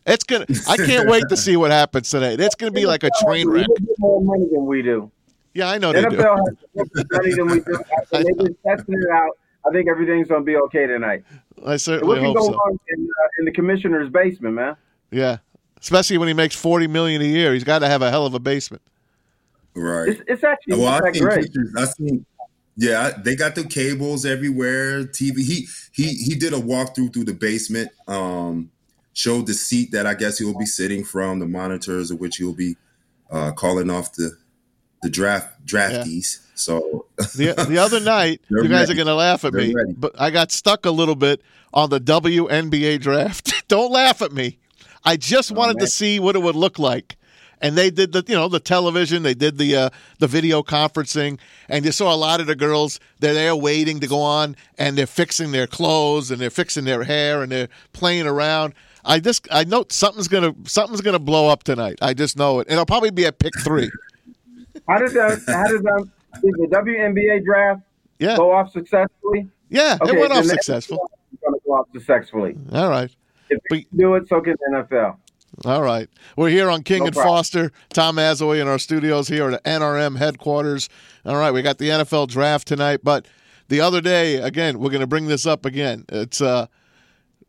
it's 0.06 0.24
gonna. 0.24 0.46
I 0.68 0.78
can't 0.78 1.10
wait 1.10 1.24
to 1.30 1.38
see 1.38 1.58
what 1.58 1.72
happens 1.72 2.10
today. 2.10 2.36
It's 2.36 2.56
gonna 2.56 2.72
be 2.72 2.86
like 2.86 3.04
a 3.04 3.10
train 3.24 3.50
wreck. 3.50 3.68
More 4.00 4.22
money 4.22 4.48
than 4.52 4.66
we 4.66 4.82
do. 4.82 5.12
Yeah, 5.54 5.70
I 5.70 5.78
know 5.78 5.94
they 5.94 6.04
NFL 6.04 6.46
do. 6.46 6.58
has 6.78 6.88
more 6.96 7.06
money 7.12 7.34
than 7.34 7.48
we 7.48 7.60
do. 7.60 7.80
They 8.12 8.24
just 8.24 8.56
testing 8.66 8.96
it 8.96 9.10
out. 9.14 9.38
I 9.66 9.72
think 9.72 9.90
everything's 9.90 10.28
gonna 10.28 10.44
be 10.44 10.58
okay 10.58 10.86
tonight. 10.86 11.24
I 11.66 11.78
certainly 11.78 12.20
hope 12.20 12.38
so. 12.38 12.78
In, 12.90 13.04
uh, 13.04 13.28
in 13.40 13.46
the 13.46 13.52
commissioner's 13.52 14.10
basement, 14.10 14.56
man. 14.56 14.76
Yeah, 15.12 15.38
especially 15.82 16.18
when 16.18 16.28
he 16.28 16.34
makes 16.34 16.56
forty 16.56 16.88
million 16.88 17.22
a 17.22 17.26
year, 17.26 17.54
he's 17.54 17.64
got 17.64 17.80
to 17.80 17.88
have 17.88 18.02
a 18.02 18.12
hell 18.12 18.26
of 18.26 18.34
a 18.34 18.40
basement. 18.40 18.84
Right. 19.76 20.10
It's, 20.10 20.22
it's 20.28 20.44
actually 20.44 20.80
well, 20.80 21.04
I 21.04 21.12
seen 21.12 21.28
pictures. 21.28 21.74
I 21.78 21.86
seen 21.86 22.26
yeah, 22.78 23.12
they 23.18 23.36
got 23.36 23.56
the 23.56 23.64
cables 23.64 24.26
everywhere. 24.26 25.04
TV. 25.04 25.38
He 25.40 25.68
he 25.92 26.14
he 26.16 26.36
did 26.36 26.54
a 26.54 26.60
walkthrough 26.60 27.14
through 27.14 27.26
the 27.26 27.34
basement. 27.34 27.90
Um, 28.08 28.72
showed 29.14 29.48
the 29.48 29.54
seat 29.54 29.92
that 29.92 30.06
I 30.06 30.14
guess 30.14 30.38
he'll 30.38 30.58
be 30.58 30.66
sitting 30.66 31.04
from, 31.06 31.40
the 31.40 31.48
monitors 31.48 32.12
of 32.12 32.20
which 32.20 32.36
he'll 32.36 32.54
be 32.54 32.76
uh, 33.32 33.52
calling 33.54 33.90
off 33.90 34.14
the 34.14 34.38
the 35.02 35.10
draft 35.10 35.66
draftees. 35.66 36.40
Yeah. 36.40 36.52
So 36.56 37.06
the 37.18 37.54
the 37.68 37.78
other 37.78 38.00
night, 38.02 38.42
you 38.50 38.64
guys 38.64 38.88
ready. 38.88 38.94
are 38.94 39.04
gonna 39.06 39.16
laugh 39.16 39.46
at 39.46 39.54
They're 39.54 39.62
me, 39.62 39.74
ready. 39.74 39.94
but 39.94 40.20
I 40.20 40.30
got 40.32 40.52
stuck 40.52 40.86
a 40.86 40.92
little 40.92 41.16
bit 41.16 41.42
on 41.74 41.90
the 41.90 42.00
WNBA 42.00 43.00
draft. 43.00 43.54
Don't 43.68 43.92
laugh 43.92 44.22
at 44.22 44.32
me. 44.32 44.58
I 45.04 45.18
just 45.18 45.52
oh, 45.52 45.56
wanted 45.56 45.80
to 45.80 45.88
see 45.88 46.20
what 46.20 46.36
it 46.36 46.40
would 46.40 46.56
look 46.56 46.80
like 46.80 47.18
and 47.66 47.76
they 47.76 47.90
did 47.90 48.12
the 48.12 48.24
you 48.28 48.36
know 48.36 48.48
the 48.48 48.60
television 48.60 49.24
they 49.24 49.34
did 49.34 49.58
the 49.58 49.76
uh, 49.76 49.90
the 50.20 50.28
video 50.28 50.62
conferencing 50.62 51.40
and 51.68 51.84
you 51.84 51.92
saw 51.92 52.14
a 52.14 52.16
lot 52.16 52.40
of 52.40 52.46
the 52.46 52.56
girls 52.56 53.00
they're 53.20 53.34
there 53.34 53.56
waiting 53.56 54.00
to 54.00 54.08
go 54.08 54.22
on 54.22 54.56
and 54.78 54.96
they're 54.96 55.08
fixing 55.08 55.52
their 55.52 55.66
clothes 55.66 56.30
and 56.30 56.40
they're 56.40 56.52
fixing 56.52 56.86
their 56.86 57.04
hair 57.04 57.42
and 57.42 57.52
they're 57.52 57.70
playing 57.92 58.28
around. 58.28 58.74
I 59.04 59.20
just 59.20 59.48
i 59.52 59.64
know 59.64 59.86
something's 59.90 60.28
gonna 60.28 60.54
something's 60.66 61.02
gonna 61.02 61.20
blow 61.20 61.48
up 61.50 61.64
tonight. 61.64 61.98
I 62.04 62.14
just 62.14 62.38
know 62.38 62.60
it. 62.60 62.68
And 62.68 62.74
it'll 62.74 62.86
probably 62.86 63.10
be 63.10 63.26
at 63.26 63.40
pick 63.40 63.58
three. 63.60 63.90
How 64.88 65.00
did 65.00 65.12
that 65.14 65.42
how 65.48 65.68
did 65.68 65.82
that 65.84 66.08
did 66.44 66.54
the 66.54 66.68
WNBA 66.70 67.44
draft 67.44 67.82
yeah. 68.20 68.38
go 68.38 68.52
off 68.52 68.72
successfully? 68.72 69.48
Yeah 69.70 69.98
okay, 70.02 70.16
it 70.16 70.20
went 70.20 70.34
off 70.34 70.46
successful. 70.46 71.10
going 71.42 71.54
to 71.56 71.62
go 71.66 71.74
off 71.74 71.88
successfully. 71.94 72.56
All 72.74 72.90
right. 72.90 73.10
If 73.50 73.60
but, 73.70 73.80
do 73.96 74.16
it 74.16 74.28
so 74.28 74.42
can 74.42 74.54
the 74.54 74.86
NFL 74.88 75.18
all 75.64 75.82
right. 75.82 76.10
We're 76.36 76.50
here 76.50 76.70
on 76.70 76.84
King 76.84 77.00
no 77.00 77.06
and 77.06 77.16
problem. 77.16 77.36
Foster. 77.38 77.72
Tom 77.94 78.18
Azaway 78.18 78.62
in 78.62 78.68
our 78.68 78.80
studios 78.80 79.28
here 79.28 79.50
at 79.50 79.64
NRM 79.64 80.18
headquarters. 80.18 80.90
All 81.26 81.38
right, 81.38 81.52
we 81.52 81.62
got 81.62 81.78
the 81.78 81.90
NFL 81.90 82.28
draft 82.28 82.68
tonight, 82.68 83.02
but 83.04 83.28
the 83.68 83.82
other 83.82 84.02
day, 84.02 84.36
again, 84.36 84.80
we're 84.80 84.90
going 84.90 85.02
to 85.02 85.08
bring 85.08 85.28
this 85.28 85.46
up 85.46 85.66
again. 85.66 86.06
It's 86.10 86.42
uh, 86.42 86.68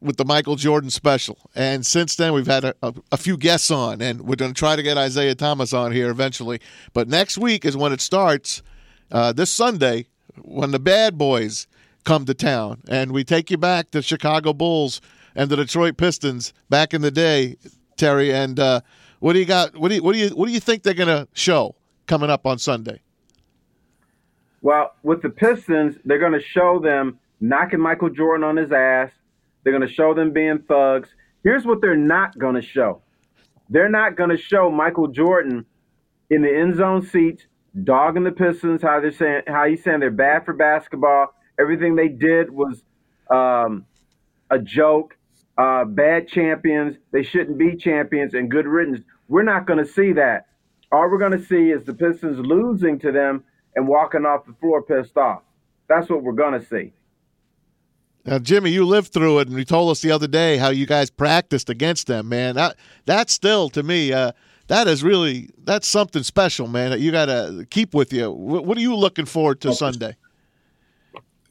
with 0.01 0.17
the 0.17 0.25
Michael 0.25 0.57
Jordan 0.57 0.91
special. 0.91 1.51
And 1.55 1.85
since 1.85 2.17
then, 2.17 2.33
we've 2.33 2.47
had 2.47 2.65
a, 2.65 2.75
a, 2.83 2.95
a 3.13 3.17
few 3.17 3.37
guests 3.37 3.71
on, 3.71 4.01
and 4.01 4.23
we're 4.23 4.37
going 4.37 4.53
to 4.53 4.59
try 4.59 4.77
to 4.77 4.83
get 4.83 4.97
Isaiah 4.97 5.35
Thomas 5.35 5.73
on 5.73 5.93
here 5.93 6.11
eventually. 6.11 6.61
But 6.93 7.09
next 7.09 7.39
week 7.39 7.65
is 7.65 7.77
when 7.77 7.93
it 7.93 8.01
starts, 8.01 8.63
uh, 9.11 9.33
this 9.33 9.51
Sunday, 9.51 10.07
when 10.43 10.71
the 10.71 10.79
bad 10.79 11.19
boys 11.19 11.67
come 12.05 12.25
to 12.25 12.35
town. 12.35 12.81
And 12.89 13.13
we 13.13 13.25
take 13.25 13.51
you 13.51 13.59
back 13.59 13.91
to 13.91 14.01
Chicago 14.01 14.53
Bulls 14.53 15.01
and 15.35 15.51
the 15.51 15.57
Detroit 15.57 15.99
Pistons 15.99 16.55
back 16.71 16.95
in 16.95 17.03
the 17.03 17.11
day 17.11 17.57
Terry. 17.97 18.33
And 18.33 18.59
uh, 18.59 18.81
what 19.21 19.33
do 19.33 19.39
you 19.39 19.45
got? 19.45 19.77
What 19.77 19.89
do 19.89 19.97
you 19.97 20.03
what 20.03 20.13
do 20.13 20.19
you 20.19 20.29
what 20.31 20.47
do 20.47 20.53
you 20.53 20.61
think 20.61 20.83
they're 20.83 20.95
going 20.95 21.09
to 21.09 21.29
show 21.33 21.75
coming 22.07 22.31
up 22.31 22.47
on 22.47 22.59
Sunday? 22.59 23.01
Well, 24.63 24.95
with 25.03 25.23
the 25.23 25.31
Pistons, 25.31 25.97
they're 26.05 26.19
going 26.19 26.33
to 26.33 26.43
show 26.43 26.81
them 26.81 27.19
knocking 27.41 27.81
Michael 27.81 28.11
Jordan 28.11 28.45
on 28.45 28.57
his 28.57 28.73
ass. 28.73 29.11
They're 29.63 29.73
going 29.73 29.87
to 29.87 29.93
show 29.93 30.15
them 30.15 30.33
being 30.33 30.59
thugs. 30.67 31.09
Here's 31.43 31.65
what 31.65 31.81
they're 31.81 31.97
not 31.97 32.39
going 32.39 32.55
to 32.55 32.63
show. 32.63 33.03
They're 33.69 33.89
not 33.89 34.17
going 34.17 34.31
to 34.31 34.37
show 34.37 34.71
Michael 34.71 35.09
Jordan 35.09 35.65
in 36.31 36.43
the 36.43 36.53
end 36.53 36.77
zone 36.77 37.03
seats, 37.03 37.45
dogging 37.85 38.25
the 38.25 38.33
Pistons. 38.33 38.83
How 38.83 39.01
they're 39.01 39.13
saying, 39.13 39.43
how 39.47 39.67
he's 39.67 39.83
saying 39.83 40.01
they're 40.01 40.11
bad 40.11 40.45
for 40.45 40.53
basketball. 40.53 41.35
Everything 41.59 41.95
they 41.95 42.09
did 42.09 42.51
was 42.51 42.83
um, 43.31 43.87
a 44.51 44.59
joke. 44.59 45.16
Uh, 45.59 45.85
bad 45.85 46.29
champions. 46.29 46.97
They 47.13 47.23
shouldn't 47.23 47.59
be 47.59 47.77
champions 47.77 48.35
and 48.35 48.51
good 48.51 48.67
riddance. 48.67 49.01
We're 49.29 49.43
not 49.43 49.67
going 49.67 49.79
to 49.79 49.91
see 49.91 50.13
that. 50.13 50.47
All 50.93 51.11
we're 51.11 51.19
going 51.19 51.33
to 51.33 51.45
see 51.45 51.71
is 51.71 51.85
the 51.85 51.95
Pistons 51.95 52.39
losing 52.39 52.99
to 53.01 53.11
them 53.11 53.43
and 53.75 53.89
walking 53.89 54.25
off 54.25 54.47
the 54.47 54.55
floor 54.55 54.83
pissed 54.83 55.17
off. 55.17 55.43
That's 55.89 56.09
what 56.09 56.23
we're 56.23 56.33
going 56.33 56.61
to 56.61 56.67
see. 56.67 56.93
Now, 58.25 58.41
Jimmy, 58.41 58.71
you 58.71 58.85
lived 58.85 59.13
through 59.13 59.39
it, 59.39 59.49
and 59.49 59.57
you 59.57 59.65
told 59.65 59.91
us 59.91 60.01
the 60.01 60.11
other 60.11 60.27
day 60.27 60.57
how 60.57 60.71
you 60.71 60.85
guys 60.85 61.11
practiced 61.11 61.71
against 61.71 62.09
them, 62.09 62.29
man. 62.29 62.57
That 62.57 62.77
that's 63.05 63.33
still 63.33 63.71
to 63.71 63.85
me, 63.85 64.13
uh, 64.13 64.33
that 64.67 64.89
is 64.89 65.05
really 65.05 65.49
that's 65.63 65.87
something 65.87 66.25
special, 66.25 66.67
man. 66.67 66.91
That 66.91 67.01
you 67.01 67.13
got 67.13 67.27
to 67.27 67.67
keep 67.71 67.95
with 67.95 68.13
you. 68.13 68.33
What, 68.33 68.65
what, 68.65 68.77
are 68.77 68.81
you 68.81 68.97
looking 68.97 69.27
forward 69.27 69.61
to 69.61 69.73
Sunday? 69.73 70.17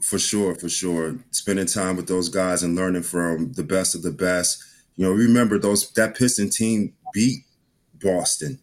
For 0.02 0.20
sure, 0.20 0.56
for 0.56 0.70
sure. 0.70 1.18
Spending 1.32 1.66
time 1.66 1.96
with 1.96 2.08
those 2.08 2.30
guys 2.30 2.64
and 2.64 2.76
learning 2.76 3.04
from 3.04 3.54
the 3.54 3.64
best 3.64 3.96
of 3.96 4.04
the 4.04 4.12
best. 4.12 4.64
You 4.96 5.06
know, 5.06 5.12
remember 5.12 5.58
those 5.58 5.90
that 5.92 6.16
Piston 6.16 6.50
team 6.50 6.94
beat 7.14 7.44
Boston, 8.02 8.60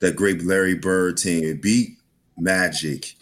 that 0.00 0.16
great 0.16 0.42
Larry 0.42 0.74
Bird 0.74 1.16
team. 1.16 1.44
It 1.44 1.62
beat 1.62 1.98
Magic 2.36 3.14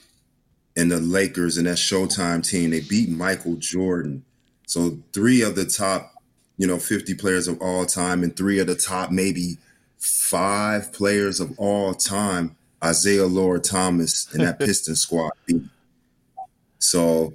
and 0.77 0.91
the 0.91 1.01
Lakers 1.01 1.59
and 1.59 1.67
that 1.67 1.77
Showtime 1.77 2.49
team. 2.49 2.71
They 2.71 2.81
beat 2.81 3.09
Michael 3.09 3.57
Jordan. 3.57 4.25
So 4.67 4.99
three 5.13 5.43
of 5.43 5.55
the 5.55 5.65
top, 5.65 6.15
you 6.57 6.67
know, 6.67 6.79
50 6.79 7.15
players 7.15 7.49
of 7.49 7.61
all 7.61 7.87
time 7.87 8.23
and 8.23 8.37
three 8.37 8.59
of 8.59 8.67
the 8.67 8.75
top 8.75 9.11
maybe 9.11 9.59
five 9.99 10.93
players 10.93 11.41
of 11.41 11.59
all 11.59 11.95
time, 11.95 12.57
Isaiah 12.83 13.27
Lord 13.27 13.65
Thomas 13.65 14.33
and 14.33 14.43
that 14.43 14.59
Piston 14.61 14.97
squad 14.97 15.33
beat. 15.47 15.63
So, 16.85 17.35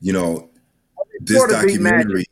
you 0.00 0.12
know, 0.12 0.50
this 1.20 1.42
documentary 1.46 2.24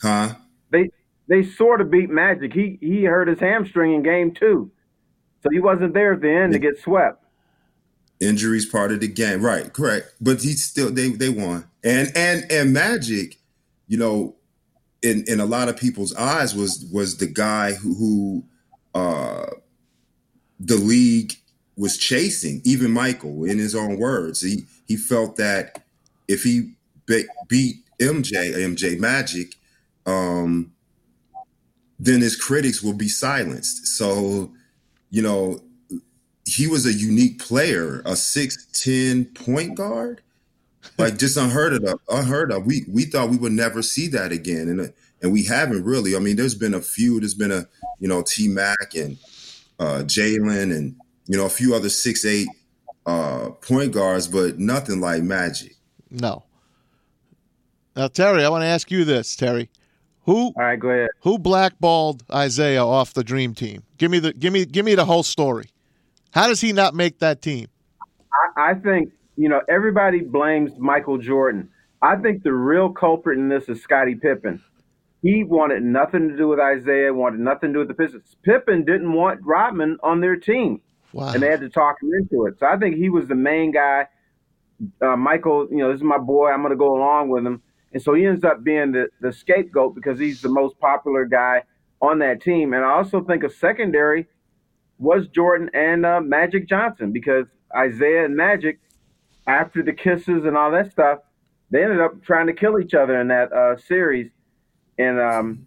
Huh? 0.00 0.34
They 0.70 0.90
they 1.28 1.44
sort 1.44 1.80
of 1.80 1.90
beat 1.90 2.08
Magic. 2.08 2.54
He 2.54 2.78
he 2.80 3.04
hurt 3.04 3.28
his 3.28 3.38
hamstring 3.38 3.94
in 3.94 4.02
game 4.02 4.32
two. 4.32 4.70
So 5.42 5.50
he 5.50 5.60
wasn't 5.60 5.94
there 5.94 6.14
at 6.14 6.20
the 6.20 6.30
end 6.30 6.52
to 6.52 6.58
get 6.58 6.78
swept 6.78 7.24
injuries 8.20 8.66
part 8.66 8.92
of 8.92 9.00
the 9.00 9.08
game 9.08 9.42
right 9.42 9.72
correct 9.72 10.12
but 10.20 10.42
he 10.42 10.52
still 10.52 10.90
they 10.90 11.08
they 11.08 11.30
won 11.30 11.66
and 11.82 12.12
and 12.14 12.44
and 12.52 12.72
magic 12.72 13.38
you 13.88 13.96
know 13.96 14.36
in 15.02 15.24
in 15.26 15.40
a 15.40 15.46
lot 15.46 15.68
of 15.68 15.76
people's 15.76 16.14
eyes 16.16 16.54
was 16.54 16.86
was 16.92 17.16
the 17.16 17.26
guy 17.26 17.72
who, 17.72 17.94
who 17.94 18.44
uh 18.94 19.46
the 20.58 20.76
league 20.76 21.32
was 21.80 21.96
chasing 21.96 22.60
even 22.64 22.90
michael 22.90 23.44
in 23.44 23.58
his 23.58 23.74
own 23.74 23.98
words 23.98 24.40
he 24.40 24.64
he 24.86 24.96
felt 24.96 25.36
that 25.36 25.82
if 26.28 26.42
he 26.42 26.72
be, 27.06 27.24
beat 27.48 27.76
mj 27.98 28.32
mj 28.32 28.98
magic 28.98 29.54
um 30.06 30.72
then 31.98 32.20
his 32.20 32.36
critics 32.36 32.82
will 32.82 32.94
be 32.94 33.08
silenced 33.08 33.86
so 33.86 34.52
you 35.10 35.22
know 35.22 35.60
he 36.50 36.66
was 36.66 36.84
a 36.84 36.92
unique 36.92 37.38
player, 37.38 38.02
a 38.04 38.16
six 38.16 38.66
ten 38.72 39.24
point 39.24 39.76
guard, 39.76 40.20
like 40.98 41.16
just 41.16 41.36
unheard 41.36 41.84
of. 41.84 42.00
Unheard 42.08 42.50
of. 42.50 42.66
We 42.66 42.84
we 42.88 43.04
thought 43.04 43.30
we 43.30 43.36
would 43.36 43.52
never 43.52 43.82
see 43.82 44.08
that 44.08 44.32
again, 44.32 44.68
and 44.68 44.92
and 45.22 45.32
we 45.32 45.44
haven't 45.44 45.84
really. 45.84 46.16
I 46.16 46.18
mean, 46.18 46.36
there's 46.36 46.56
been 46.56 46.74
a 46.74 46.80
few. 46.80 47.20
There's 47.20 47.34
been 47.34 47.52
a 47.52 47.66
you 48.00 48.08
know 48.08 48.22
T 48.22 48.48
Mac 48.48 48.94
and 48.96 49.16
uh, 49.78 50.02
Jalen 50.04 50.76
and 50.76 50.96
you 51.30 51.36
know 51.36 51.46
a 51.46 51.48
few 51.48 51.76
other 51.76 51.88
six 51.88 52.24
eight 52.24 52.48
uh, 53.06 53.50
point 53.50 53.92
guards, 53.92 54.26
but 54.26 54.58
nothing 54.58 55.00
like 55.00 55.22
Magic. 55.22 55.76
No. 56.10 56.42
Now, 57.94 58.08
Terry, 58.08 58.44
I 58.44 58.48
want 58.48 58.62
to 58.62 58.66
ask 58.66 58.90
you 58.90 59.04
this, 59.04 59.36
Terry. 59.36 59.70
Who? 60.24 60.46
All 60.46 60.54
right, 60.56 60.78
go 60.78 60.88
ahead. 60.88 61.10
Who 61.22 61.38
blackballed 61.38 62.24
Isaiah 62.32 62.84
off 62.84 63.14
the 63.14 63.22
Dream 63.22 63.54
Team? 63.54 63.84
Give 63.96 64.10
me 64.10 64.18
the 64.18 64.32
give 64.32 64.52
me 64.52 64.64
give 64.64 64.84
me 64.84 64.96
the 64.96 65.04
whole 65.04 65.22
story. 65.22 65.66
How 66.32 66.48
does 66.48 66.60
he 66.60 66.72
not 66.72 66.94
make 66.94 67.20
that 67.20 67.42
team? 67.42 67.68
I, 68.56 68.70
I 68.70 68.74
think, 68.74 69.12
you 69.36 69.48
know, 69.48 69.60
everybody 69.68 70.22
blames 70.22 70.72
Michael 70.78 71.18
Jordan. 71.18 71.68
I 72.02 72.16
think 72.16 72.42
the 72.42 72.52
real 72.52 72.88
culprit 72.90 73.38
in 73.38 73.48
this 73.48 73.68
is 73.68 73.80
Scottie 73.80 74.16
Pippen. 74.16 74.60
He 75.22 75.44
wanted 75.44 75.84
nothing 75.84 76.28
to 76.28 76.36
do 76.36 76.48
with 76.48 76.58
Isaiah. 76.58 77.14
wanted 77.14 77.38
nothing 77.38 77.70
to 77.70 77.74
do 77.74 77.78
with 77.80 77.88
the 77.88 77.94
Pistons. 77.94 78.36
Pippen 78.42 78.84
didn't 78.84 79.12
want 79.12 79.40
Rodman 79.44 79.98
on 80.02 80.20
their 80.20 80.36
team. 80.36 80.80
Wow. 81.12 81.32
And 81.32 81.42
they 81.42 81.48
had 81.48 81.60
to 81.60 81.68
talk 81.68 81.96
him 82.02 82.12
into 82.12 82.46
it. 82.46 82.58
So 82.58 82.66
I 82.66 82.76
think 82.76 82.96
he 82.96 83.08
was 83.08 83.28
the 83.28 83.34
main 83.34 83.72
guy. 83.72 84.06
Uh, 85.02 85.16
Michael, 85.16 85.68
you 85.70 85.78
know, 85.78 85.90
this 85.90 85.98
is 85.98 86.04
my 86.04 86.18
boy. 86.18 86.50
I'm 86.50 86.60
going 86.60 86.70
to 86.70 86.76
go 86.76 86.96
along 86.96 87.28
with 87.28 87.44
him. 87.44 87.62
And 87.92 88.02
so 88.02 88.14
he 88.14 88.24
ends 88.24 88.44
up 88.44 88.62
being 88.62 88.92
the, 88.92 89.08
the 89.20 89.32
scapegoat 89.32 89.94
because 89.94 90.18
he's 90.18 90.40
the 90.40 90.48
most 90.48 90.78
popular 90.78 91.24
guy 91.26 91.64
on 92.00 92.20
that 92.20 92.40
team. 92.40 92.72
And 92.72 92.84
I 92.84 92.92
also 92.92 93.22
think 93.22 93.42
a 93.42 93.50
secondary 93.50 94.26
was 94.98 95.26
Jordan 95.28 95.70
and 95.74 96.06
uh, 96.06 96.20
Magic 96.20 96.68
Johnson 96.68 97.12
because 97.12 97.46
Isaiah 97.76 98.24
and 98.24 98.36
Magic, 98.36 98.78
after 99.46 99.82
the 99.82 99.92
kisses 99.92 100.44
and 100.44 100.56
all 100.56 100.70
that 100.70 100.92
stuff, 100.92 101.20
they 101.70 101.82
ended 101.82 102.00
up 102.00 102.22
trying 102.22 102.46
to 102.46 102.52
kill 102.52 102.78
each 102.78 102.94
other 102.94 103.20
in 103.20 103.28
that 103.28 103.52
uh, 103.52 103.76
series. 103.76 104.30
And 104.98 105.20
um, 105.20 105.66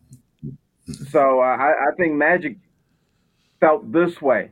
so 1.09 1.39
uh, 1.39 1.57
I, 1.57 1.71
I 1.71 1.95
think 1.97 2.13
Magic 2.13 2.57
felt 3.59 3.91
this 3.91 4.21
way. 4.21 4.51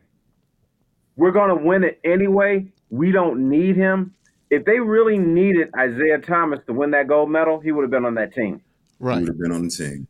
We're 1.16 1.32
going 1.32 1.50
to 1.50 1.64
win 1.64 1.84
it 1.84 2.00
anyway. 2.04 2.68
We 2.90 3.12
don't 3.12 3.50
need 3.50 3.76
him. 3.76 4.14
If 4.50 4.66
they 4.66 4.80
really 4.80 5.18
needed 5.18 5.70
Isaiah 5.78 6.20
Thomas 6.20 6.60
to 6.68 6.74
win 6.74 6.92
that 6.92 7.08
gold 7.08 7.30
medal, 7.30 7.60
he 7.60 7.72
would 7.72 7.84
have 7.84 7.92
been 7.92 8.06
on 8.06 8.16
that 8.16 8.34
team. 8.34 8.62
Right. 9.00 9.16
He 9.16 9.22
would 9.22 9.30
have 9.30 9.40
been 9.40 9.52
on 9.52 9.64
the 9.64 9.70
team. 9.70 10.08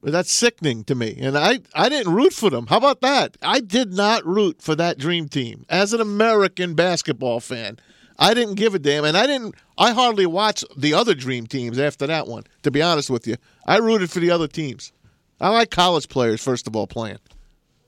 But 0.00 0.12
that's 0.12 0.30
sickening 0.30 0.84
to 0.84 0.94
me. 0.94 1.16
And 1.20 1.36
I, 1.36 1.58
I 1.74 1.88
didn't 1.88 2.14
root 2.14 2.32
for 2.32 2.50
them. 2.50 2.68
How 2.68 2.76
about 2.76 3.00
that? 3.00 3.36
I 3.42 3.60
did 3.60 3.92
not 3.92 4.24
root 4.24 4.62
for 4.62 4.76
that 4.76 4.96
dream 4.96 5.28
team. 5.28 5.66
As 5.68 5.92
an 5.92 6.00
American 6.00 6.74
basketball 6.74 7.40
fan, 7.40 7.78
I 8.16 8.32
didn't 8.32 8.54
give 8.54 8.74
a 8.74 8.78
damn. 8.78 9.04
And 9.04 9.16
I 9.16 9.26
didn't 9.26 9.56
I 9.76 9.92
hardly 9.92 10.26
watched 10.26 10.64
the 10.76 10.94
other 10.94 11.14
dream 11.14 11.46
teams 11.46 11.78
after 11.78 12.06
that 12.06 12.26
one, 12.26 12.44
to 12.62 12.70
be 12.70 12.82
honest 12.82 13.10
with 13.10 13.26
you. 13.26 13.36
I 13.66 13.76
rooted 13.76 14.10
for 14.10 14.18
the 14.20 14.30
other 14.30 14.48
teams. 14.48 14.92
I 15.40 15.50
like 15.50 15.70
college 15.70 16.08
players, 16.08 16.42
first 16.42 16.66
of 16.66 16.74
all, 16.74 16.88
playing. 16.88 17.18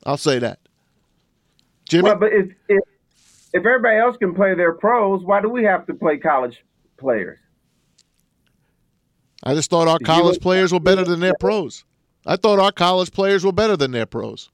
I'll 0.07 0.17
say 0.17 0.39
that. 0.39 0.61
Jimmy? 1.91 2.05
Well, 2.05 2.17
but 2.17 2.33
if, 2.33 2.47
if 2.69 2.83
if 3.53 3.67
everybody 3.67 3.97
else 3.97 4.17
can 4.17 4.33
play 4.33 4.55
their 4.55 4.73
pros, 4.73 5.25
why 5.25 5.43
do 5.43 5.49
we 5.49 5.65
have 5.65 5.87
to 5.87 5.95
play 5.95 6.19
college 6.19 6.65
players? 6.97 7.39
I 9.43 9.55
just 9.55 9.71
thought 9.71 9.89
our 9.89 9.99
college 9.99 10.41
players 10.41 10.73
were 10.73 10.79
better 10.79 11.05
than 11.05 11.19
their 11.19 11.35
pros. 11.35 11.85
I 12.25 12.37
thought 12.37 12.61
our 12.61 12.71
college 12.71 13.11
players 13.11 13.45
were 13.45 13.53
better 13.53 13.77
than 13.77 13.91
their 13.91 14.07
pros. 14.07 14.51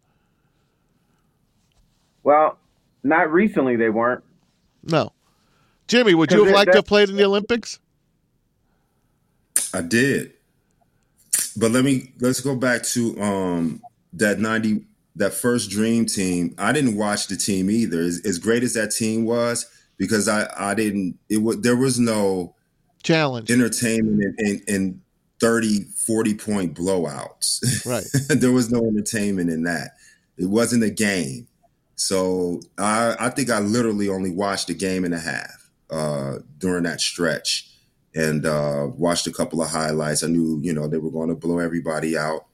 Well, 2.23 2.59
not 3.03 3.31
recently 3.31 3.77
they 3.77 3.91
weren't. 3.91 4.25
No. 4.83 5.13
Jimmy, 5.89 6.15
would 6.15 6.33
you 6.33 6.45
have 6.45 6.55
liked 6.55 6.73
to 6.73 6.79
have 6.79 6.87
played 6.87 7.11
in 7.11 7.17
the 7.17 7.25
Olympics? 7.25 7.81
I 9.75 9.83
did. 9.83 10.33
But 11.57 11.73
let 11.73 11.85
me 11.85 12.13
let's 12.21 12.41
go 12.41 12.57
back 12.57 12.83
to 12.85 13.21
um 13.21 13.83
that 14.15 14.39
90 14.39 14.87
that 15.17 15.35
first 15.35 15.71
dream 15.71 16.07
team. 16.07 16.55
I 16.59 16.73
didn't 16.73 16.97
watch 16.97 17.27
the 17.27 17.37
team 17.37 17.71
either. 17.71 18.01
As, 18.01 18.21
as 18.25 18.39
great 18.39 18.63
as 18.63 18.75
that 18.75 18.91
team 18.91 19.25
was 19.25 19.67
because 19.97 20.29
I 20.29 20.49
I 20.57 20.75
didn't 20.75 21.19
it 21.29 21.39
was 21.39 21.61
there 21.61 21.77
was 21.77 21.99
no 21.99 22.55
challenge 23.03 23.51
entertainment 23.51 24.35
in, 24.39 24.47
in, 24.47 24.63
in 24.75 25.03
30, 25.41 25.85
40 25.85 26.35
point 26.35 26.75
blowouts. 26.75 27.85
Right. 27.87 28.05
there 28.41 28.53
was 28.53 28.71
no 28.71 28.87
entertainment 28.87 29.51
in 29.51 29.65
that. 29.65 29.93
It 30.39 30.47
wasn't 30.47 30.85
a 30.85 30.91
game. 30.91 31.47
So 31.95 32.61
I, 32.79 33.17
I 33.19 33.31
think 33.31 33.51
I 33.51 33.61
literally 33.61 34.09
only 34.09 34.31
watched 34.31 34.69
a 34.71 34.75
game 34.75 35.05
and 35.05 35.15
a 35.15 35.19
half 35.19 35.71
uh, 35.91 36.39
during 36.59 36.85
that 36.85 37.01
stretch 37.01 37.71
and 38.15 38.47
uh, 38.47 38.89
watched 38.97 39.27
a 39.27 39.33
couple 39.33 39.63
of 39.63 39.71
highlights. 39.71 40.23
I 40.23 40.29
knew, 40.29 40.59
you 40.63 40.73
know, 40.73 40.89
they 40.89 40.99
were 40.99 41.11
going 41.11 41.29
to 41.29 41.35
blow 41.35 41.59
everybody 41.59 42.17
out. 42.17 42.47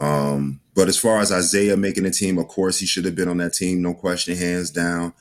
Um, 0.00 0.60
but 0.74 0.88
as 0.88 0.98
far 0.98 1.18
as 1.20 1.32
Isaiah 1.32 1.76
making 1.76 2.04
the 2.04 2.10
team, 2.10 2.38
of 2.38 2.48
course, 2.48 2.78
he 2.78 2.86
should 2.86 3.04
have 3.04 3.16
been 3.16 3.28
on 3.28 3.38
that 3.38 3.54
team, 3.54 3.82
no 3.82 3.94
question, 3.94 4.36
hands 4.36 4.70
down. 4.70 5.12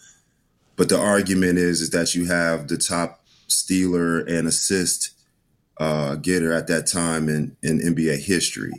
But 0.75 0.89
the 0.89 0.99
argument 0.99 1.57
is, 1.57 1.81
is 1.81 1.89
that 1.89 2.13
you 2.13 2.25
have 2.25 2.67
the 2.67 2.77
top 2.77 3.25
stealer 3.47 4.19
and 4.19 4.47
assist 4.47 5.11
uh, 5.79 6.15
getter 6.15 6.53
at 6.53 6.67
that 6.67 6.85
time 6.85 7.29
in, 7.29 7.57
in 7.63 7.79
NBA 7.79 8.19
history. 8.23 8.73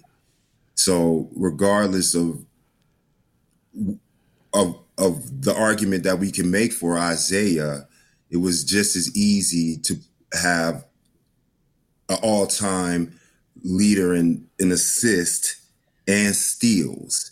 So 0.75 1.29
regardless 1.35 2.15
of 2.15 2.45
of 4.55 4.79
of 4.97 5.43
the 5.43 5.55
argument 5.57 6.05
that 6.05 6.19
we 6.19 6.31
can 6.31 6.51
make 6.51 6.73
for 6.73 6.99
Isaiah, 6.99 7.87
it 8.31 8.39
was 8.39 8.65
just 8.65 8.97
as 8.97 9.15
easy 9.17 9.77
to 9.79 9.97
have 10.33 10.85
an 12.09 12.19
all-time 12.23 13.19
leader 13.63 14.15
in 14.15 14.47
in 14.59 14.71
assist 14.73 15.58
and 16.09 16.35
steals. 16.35 17.31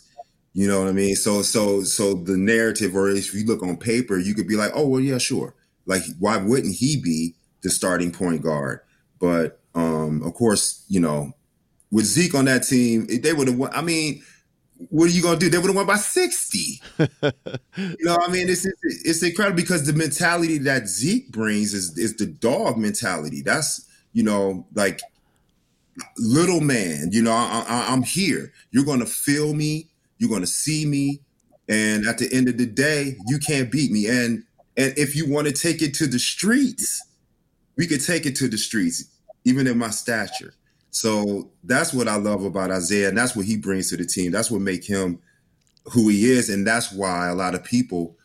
You 0.53 0.67
know 0.67 0.79
what 0.79 0.87
I 0.87 0.93
mean? 0.93 1.15
So 1.15 1.41
so 1.41 1.83
so 1.83 2.13
the 2.13 2.37
narrative, 2.37 2.95
or 2.95 3.09
if 3.09 3.33
you 3.33 3.45
look 3.45 3.61
on 3.61 3.77
paper, 3.77 4.17
you 4.17 4.33
could 4.33 4.47
be 4.47 4.55
like, 4.55 4.71
oh 4.73 4.87
well, 4.87 5.01
yeah, 5.01 5.17
sure. 5.17 5.53
Like, 5.85 6.03
why 6.19 6.37
wouldn't 6.37 6.75
he 6.75 6.99
be 7.01 7.35
the 7.61 7.69
starting 7.69 8.11
point 8.11 8.41
guard? 8.41 8.79
But 9.19 9.59
um, 9.75 10.23
of 10.23 10.33
course, 10.33 10.85
you 10.87 10.99
know, 10.99 11.33
with 11.91 12.05
Zeke 12.05 12.35
on 12.35 12.45
that 12.45 12.63
team, 12.63 13.07
they 13.07 13.33
would 13.33 13.47
have 13.47 13.57
won. 13.57 13.71
I 13.73 13.81
mean, 13.81 14.23
what 14.89 15.05
are 15.05 15.13
you 15.13 15.21
gonna 15.21 15.37
do? 15.37 15.49
They 15.49 15.57
would 15.57 15.67
have 15.67 15.75
won 15.75 15.85
by 15.85 15.97
sixty. 15.97 16.81
you 16.97 17.97
know, 18.01 18.17
I 18.19 18.31
mean, 18.31 18.49
it's, 18.49 18.65
it's 18.65 19.05
it's 19.05 19.23
incredible 19.23 19.57
because 19.57 19.85
the 19.85 19.93
mentality 19.93 20.57
that 20.59 20.87
Zeke 20.87 21.31
brings 21.31 21.73
is 21.73 21.97
is 21.97 22.15
the 22.15 22.25
dog 22.25 22.77
mentality. 22.77 23.41
That's 23.41 23.87
you 24.13 24.23
know, 24.23 24.65
like 24.73 25.01
little 26.17 26.61
man. 26.61 27.09
You 27.11 27.23
know, 27.23 27.31
I, 27.31 27.87
I'm 27.89 28.03
here. 28.03 28.51
You're 28.71 28.85
gonna 28.85 29.05
feel 29.05 29.53
me. 29.53 29.87
You're 30.17 30.29
gonna 30.29 30.47
see 30.47 30.85
me, 30.85 31.21
and 31.69 32.05
at 32.05 32.17
the 32.17 32.31
end 32.31 32.47
of 32.49 32.57
the 32.57 32.65
day, 32.65 33.17
you 33.27 33.39
can't 33.39 33.71
beat 33.71 33.91
me. 33.91 34.07
And 34.07 34.43
and 34.75 34.93
if 34.97 35.15
you 35.15 35.29
want 35.29 35.47
to 35.47 35.53
take 35.53 35.81
it 35.81 35.93
to 35.95 36.07
the 36.07 36.19
streets, 36.19 37.05
we 37.77 37.87
could 37.87 38.03
take 38.03 38.25
it 38.25 38.35
to 38.37 38.47
the 38.47 38.57
streets, 38.57 39.05
even 39.45 39.67
in 39.67 39.77
my 39.77 39.89
stature. 39.89 40.53
So 40.91 41.51
that's 41.63 41.93
what 41.93 42.07
I 42.07 42.15
love 42.15 42.43
about 42.43 42.71
Isaiah, 42.71 43.09
and 43.09 43.17
that's 43.17 43.35
what 43.35 43.45
he 43.45 43.57
brings 43.57 43.89
to 43.89 43.97
the 43.97 44.05
team. 44.05 44.31
That's 44.31 44.49
what 44.49 44.61
make 44.61 44.83
him 44.83 45.19
who 45.85 46.09
he 46.09 46.29
is, 46.29 46.49
and 46.49 46.65
that's 46.65 46.91
why 46.91 47.27
a 47.27 47.35
lot 47.35 47.55
of 47.55 47.63
people 47.63 48.17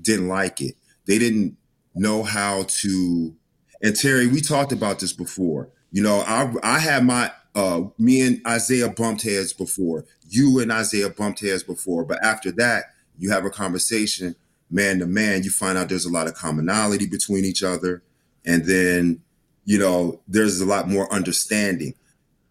didn't 0.00 0.28
like 0.28 0.60
it. 0.60 0.74
They 1.06 1.18
didn't 1.18 1.56
know 1.94 2.22
how 2.22 2.64
to. 2.68 3.34
And 3.82 3.94
Terry, 3.94 4.26
we 4.26 4.40
talked 4.40 4.72
about 4.72 5.00
this 5.00 5.12
before. 5.12 5.68
You 5.94 6.02
know, 6.02 6.24
I 6.26 6.52
I 6.64 6.78
had 6.80 7.04
my 7.04 7.30
uh 7.54 7.82
me 7.98 8.20
and 8.20 8.42
Isaiah 8.46 8.88
bumped 8.88 9.22
heads 9.22 9.52
before. 9.52 10.04
You 10.28 10.58
and 10.58 10.72
Isaiah 10.72 11.08
bumped 11.08 11.40
heads 11.40 11.62
before, 11.62 12.04
but 12.04 12.22
after 12.22 12.50
that, 12.52 12.86
you 13.16 13.30
have 13.30 13.44
a 13.44 13.50
conversation 13.50 14.34
man 14.70 14.98
to 14.98 15.06
man. 15.06 15.44
You 15.44 15.50
find 15.50 15.78
out 15.78 15.88
there's 15.88 16.04
a 16.04 16.12
lot 16.12 16.26
of 16.26 16.34
commonality 16.34 17.06
between 17.06 17.44
each 17.44 17.62
other, 17.62 18.02
and 18.44 18.64
then 18.64 19.22
you 19.64 19.78
know 19.78 20.20
there's 20.26 20.60
a 20.60 20.66
lot 20.66 20.88
more 20.88 21.10
understanding 21.14 21.94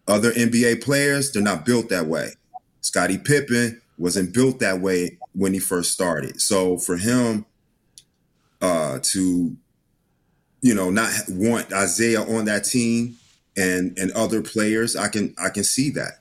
other 0.08 0.32
NBA 0.32 0.84
players, 0.84 1.32
they're 1.32 1.41
not 1.41 1.65
built 1.65 1.89
that 1.89 2.08
way. 2.08 2.32
Scottie 2.82 3.17
Pippen 3.17 3.82
wasn't 3.97 4.34
built 4.34 4.60
that 4.60 4.79
way 4.79 5.17
when 5.34 5.53
he 5.53 5.60
first 5.60 5.91
started. 5.91 6.41
So 6.41 6.77
for 6.77 6.97
him 6.97 7.45
uh, 8.62 8.99
to, 9.01 9.56
you 10.62 10.75
know, 10.75 10.89
not 10.89 11.12
want 11.29 11.71
Isaiah 11.71 12.21
on 12.21 12.45
that 12.45 12.65
team 12.65 13.17
and 13.57 13.97
and 13.97 14.11
other 14.11 14.41
players, 14.41 14.95
I 14.95 15.07
can 15.07 15.33
I 15.37 15.49
can 15.49 15.63
see 15.63 15.89
that. 15.91 16.19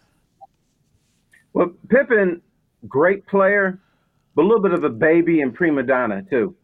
Well, 1.52 1.72
Pippen, 1.88 2.40
great 2.88 3.26
player, 3.26 3.78
but 4.34 4.42
a 4.42 4.46
little 4.46 4.62
bit 4.62 4.72
of 4.72 4.84
a 4.84 4.90
baby 4.90 5.40
and 5.40 5.54
prima 5.54 5.82
donna 5.82 6.22
too. 6.28 6.54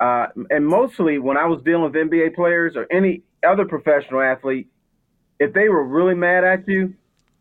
Uh, 0.00 0.28
and 0.50 0.66
mostly 0.66 1.18
when 1.18 1.36
I 1.36 1.46
was 1.46 1.60
dealing 1.62 1.82
with 1.82 1.92
NBA 1.92 2.34
players 2.34 2.76
or 2.76 2.86
any 2.90 3.22
other 3.46 3.64
professional 3.64 4.20
athlete, 4.20 4.68
if 5.40 5.52
they 5.52 5.68
were 5.68 5.84
really 5.84 6.14
mad 6.14 6.44
at 6.44 6.68
you, 6.68 6.94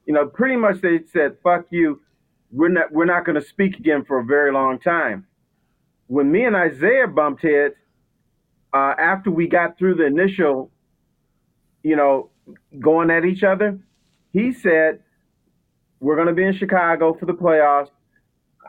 you 0.06 0.14
know, 0.14 0.26
pretty 0.26 0.56
much 0.56 0.82
they 0.82 1.02
said, 1.12 1.38
"Fuck 1.44 1.68
you." 1.70 2.02
We're 2.50 2.70
not 2.70 2.92
we're 2.94 3.06
not 3.06 3.26
going 3.26 3.40
to 3.40 3.46
speak 3.46 3.78
again 3.78 4.06
for 4.06 4.20
a 4.20 4.24
very 4.24 4.54
long 4.54 4.80
time. 4.80 5.28
When 6.08 6.32
me 6.32 6.46
and 6.46 6.56
Isaiah 6.56 7.08
bumped 7.08 7.44
heads, 7.44 7.76
uh, 8.74 8.94
after 8.98 9.30
we 9.30 9.48
got 9.48 9.78
through 9.78 9.96
the 9.96 10.06
initial, 10.06 10.72
you 11.84 11.98
know, 11.98 12.30
going 12.80 13.10
at 13.10 13.26
each 13.26 13.44
other, 13.44 13.80
he 14.32 14.52
said, 14.52 15.00
"We're 16.00 16.16
going 16.16 16.28
to 16.28 16.34
be 16.34 16.44
in 16.44 16.54
Chicago 16.54 17.14
for 17.14 17.26
the 17.26 17.34
playoffs. 17.34 17.90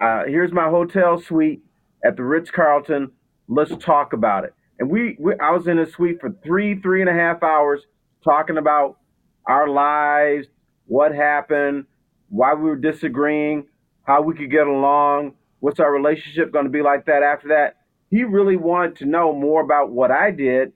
Uh, 0.00 0.24
here's 0.26 0.52
my 0.52 0.68
hotel 0.68 1.18
suite 1.20 1.62
at 2.04 2.16
the 2.16 2.24
Ritz 2.24 2.50
Carlton. 2.50 3.10
Let's 3.48 3.72
talk 3.84 4.12
about 4.12 4.44
it." 4.44 4.54
And 4.78 4.90
we, 4.90 5.16
we, 5.18 5.34
I 5.40 5.50
was 5.50 5.66
in 5.66 5.78
a 5.78 5.86
suite 5.86 6.20
for 6.20 6.30
three, 6.44 6.80
three 6.80 7.00
and 7.00 7.10
a 7.10 7.12
half 7.12 7.42
hours 7.42 7.82
talking 8.22 8.58
about 8.58 8.98
our 9.46 9.68
lives, 9.68 10.46
what 10.86 11.14
happened, 11.14 11.86
why 12.28 12.54
we 12.54 12.64
were 12.64 12.76
disagreeing, 12.76 13.66
how 14.04 14.22
we 14.22 14.34
could 14.34 14.50
get 14.50 14.66
along, 14.66 15.34
what's 15.60 15.80
our 15.80 15.92
relationship 15.92 16.52
going 16.52 16.64
to 16.64 16.70
be 16.70 16.82
like 16.82 17.06
that 17.06 17.22
after 17.22 17.48
that. 17.48 17.76
He 18.10 18.24
really 18.24 18.56
wanted 18.56 18.96
to 18.96 19.06
know 19.06 19.32
more 19.32 19.60
about 19.60 19.90
what 19.90 20.10
I 20.10 20.30
did. 20.30 20.72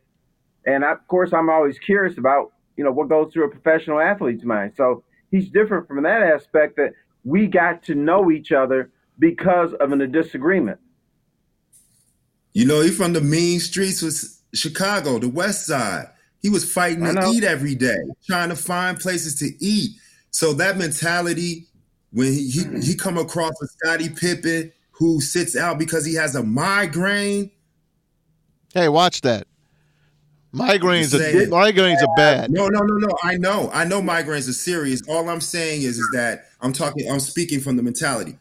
And 0.67 0.85
of 0.85 1.07
course, 1.09 1.33
I'm 1.33 1.49
always 1.49 1.79
curious 1.79 2.19
about, 2.19 2.52
you 2.77 2.85
know, 2.85 2.93
what 2.93 3.09
goes 3.09 3.33
through 3.33 3.45
a 3.45 3.49
professional 3.49 4.01
athlete's 4.01 4.45
mind. 4.45 4.73
So 4.77 5.05
he's 5.31 5.51
different 5.51 5.89
from 5.89 6.03
that 6.03 6.23
aspect 6.23 6.77
that 6.77 6.93
we 7.25 7.47
got 7.47 7.83
to 7.85 7.95
know 7.95 8.31
each 8.31 8.53
other 8.53 8.91
because 9.19 9.73
of 9.75 9.93
a 9.93 10.07
disagreement. 10.07 10.79
You 12.53 12.67
know, 12.67 12.81
he's 12.81 12.97
from 12.97 13.13
the 13.13 13.21
mean 13.21 13.61
streets 13.61 14.03
of 14.03 14.15
Chicago, 14.55 15.19
the 15.19 15.29
West 15.29 15.67
Side. 15.67 16.07
He 16.43 16.51
was 16.51 16.71
fighting 16.71 17.05
to 17.05 17.31
eat 17.33 17.45
every 17.45 17.75
day, 17.75 17.99
trying 18.27 18.49
to 18.49 18.57
find 18.57 18.99
places 18.99 19.37
to 19.37 19.51
eat. 19.65 19.93
So 20.31 20.53
that 20.55 20.77
mentality, 20.77 21.69
when 22.11 22.33
he 22.33 22.51
he, 22.51 22.61
mm-hmm. 22.61 22.81
he 22.81 22.97
come 22.97 23.17
across 23.17 23.53
a 23.63 23.67
Scottie 23.69 24.09
Pippen 24.09 24.73
who 24.91 25.21
sits 25.21 25.57
out 25.57 25.79
because 25.79 26.05
he 26.05 26.15
has 26.15 26.35
a 26.35 26.43
migraine. 26.43 27.51
Hey, 28.75 28.89
watch 28.89 29.21
that. 29.21 29.47
Migraines, 30.55 31.15
are, 31.15 31.47
migraines 31.47 32.03
are 32.03 32.15
bad. 32.15 32.51
No, 32.51 32.69
no, 32.69 32.81
no, 32.81 32.95
no. 32.95 33.09
I 33.23 33.37
know, 33.37 33.71
I 33.73 33.85
know. 33.85 34.03
Migraines 34.03 34.49
are 34.51 34.53
serious. 34.53 35.01
All 35.09 35.29
I'm 35.31 35.41
saying 35.41 35.83
is, 35.83 35.99
is 35.99 36.09
that 36.12 36.47
I'm 36.61 36.75
talking. 36.75 37.11
I'm 37.11 37.21
speaking 37.21 37.61
from 37.61 37.77
the 37.77 37.83
mentality. 37.83 38.38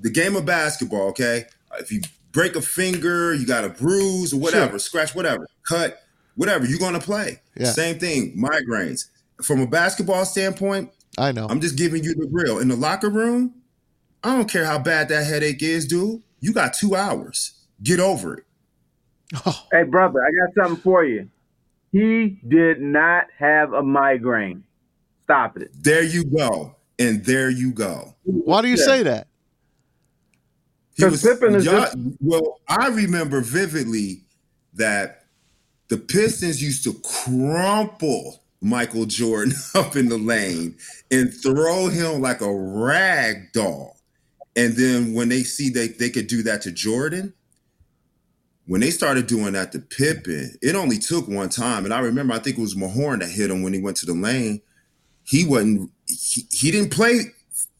The 0.00 0.10
game 0.10 0.34
of 0.34 0.44
basketball. 0.44 1.08
Okay, 1.10 1.44
if 1.78 1.92
you 1.92 2.00
break 2.32 2.56
a 2.56 2.62
finger, 2.62 3.32
you 3.32 3.46
got 3.46 3.64
a 3.64 3.68
bruise 3.68 4.32
or 4.32 4.40
whatever, 4.40 4.72
sure. 4.72 4.78
scratch, 4.80 5.14
whatever, 5.14 5.46
cut 5.68 6.02
whatever 6.34 6.64
you're 6.64 6.78
going 6.78 6.94
to 6.94 7.00
play. 7.00 7.40
Yeah. 7.56 7.70
Same 7.72 7.98
thing, 7.98 8.36
migraines. 8.36 9.08
From 9.42 9.60
a 9.60 9.66
basketball 9.66 10.24
standpoint, 10.24 10.90
I 11.18 11.32
know. 11.32 11.46
I'm 11.48 11.60
just 11.60 11.76
giving 11.76 12.02
you 12.02 12.14
the 12.14 12.28
real. 12.30 12.58
In 12.58 12.68
the 12.68 12.76
locker 12.76 13.10
room, 13.10 13.54
I 14.24 14.36
don't 14.36 14.50
care 14.50 14.64
how 14.64 14.78
bad 14.78 15.08
that 15.10 15.26
headache 15.26 15.62
is, 15.62 15.86
dude. 15.86 16.22
You 16.40 16.52
got 16.52 16.74
two 16.74 16.94
hours. 16.94 17.52
Get 17.82 18.00
over 18.00 18.34
it. 18.34 18.44
Oh. 19.46 19.66
Hey, 19.72 19.82
brother, 19.84 20.20
I 20.24 20.30
got 20.30 20.54
something 20.64 20.82
for 20.82 21.04
you. 21.04 21.28
He 21.92 22.40
did 22.46 22.80
not 22.80 23.26
have 23.38 23.72
a 23.72 23.82
migraine. 23.82 24.64
Stop 25.24 25.56
it. 25.58 25.70
There 25.74 26.02
you 26.02 26.24
go. 26.24 26.74
And 26.98 27.24
there 27.24 27.48
you 27.50 27.72
go. 27.72 28.14
Why 28.24 28.60
do 28.62 28.68
you 28.68 28.76
say 28.76 29.02
that? 29.04 29.28
He 30.96 31.04
was, 31.04 31.22
Pippen 31.22 31.54
is 31.54 31.64
just- 31.64 31.96
well, 32.20 32.60
I 32.66 32.88
remember 32.88 33.40
vividly 33.40 34.22
that 34.74 35.24
the 35.88 35.96
Pistons 35.96 36.62
used 36.62 36.84
to 36.84 36.94
crumple 37.24 38.42
Michael 38.60 39.06
Jordan 39.06 39.54
up 39.74 39.94
in 39.96 40.08
the 40.08 40.18
lane 40.18 40.76
and 41.10 41.32
throw 41.32 41.88
him 41.88 42.20
like 42.20 42.40
a 42.40 42.52
rag 42.52 43.52
doll. 43.52 43.96
And 44.56 44.74
then 44.74 45.14
when 45.14 45.28
they 45.28 45.44
see 45.44 45.70
they, 45.70 45.88
they 45.88 46.10
could 46.10 46.26
do 46.26 46.42
that 46.42 46.62
to 46.62 46.72
Jordan, 46.72 47.32
when 48.68 48.82
they 48.82 48.90
started 48.90 49.26
doing 49.26 49.54
that 49.54 49.72
to 49.72 49.78
Pippen, 49.78 50.54
it 50.60 50.74
only 50.74 50.98
took 50.98 51.26
one 51.26 51.48
time. 51.48 51.86
And 51.86 51.94
I 51.94 52.00
remember, 52.00 52.34
I 52.34 52.38
think 52.38 52.58
it 52.58 52.60
was 52.60 52.74
Mahorn 52.74 53.20
that 53.20 53.30
hit 53.30 53.50
him 53.50 53.62
when 53.62 53.72
he 53.72 53.80
went 53.80 53.96
to 53.98 54.06
the 54.06 54.12
lane. 54.12 54.60
He 55.24 55.46
wasn't, 55.46 55.90
he, 56.06 56.46
he 56.50 56.70
didn't 56.70 56.92
play 56.92 57.32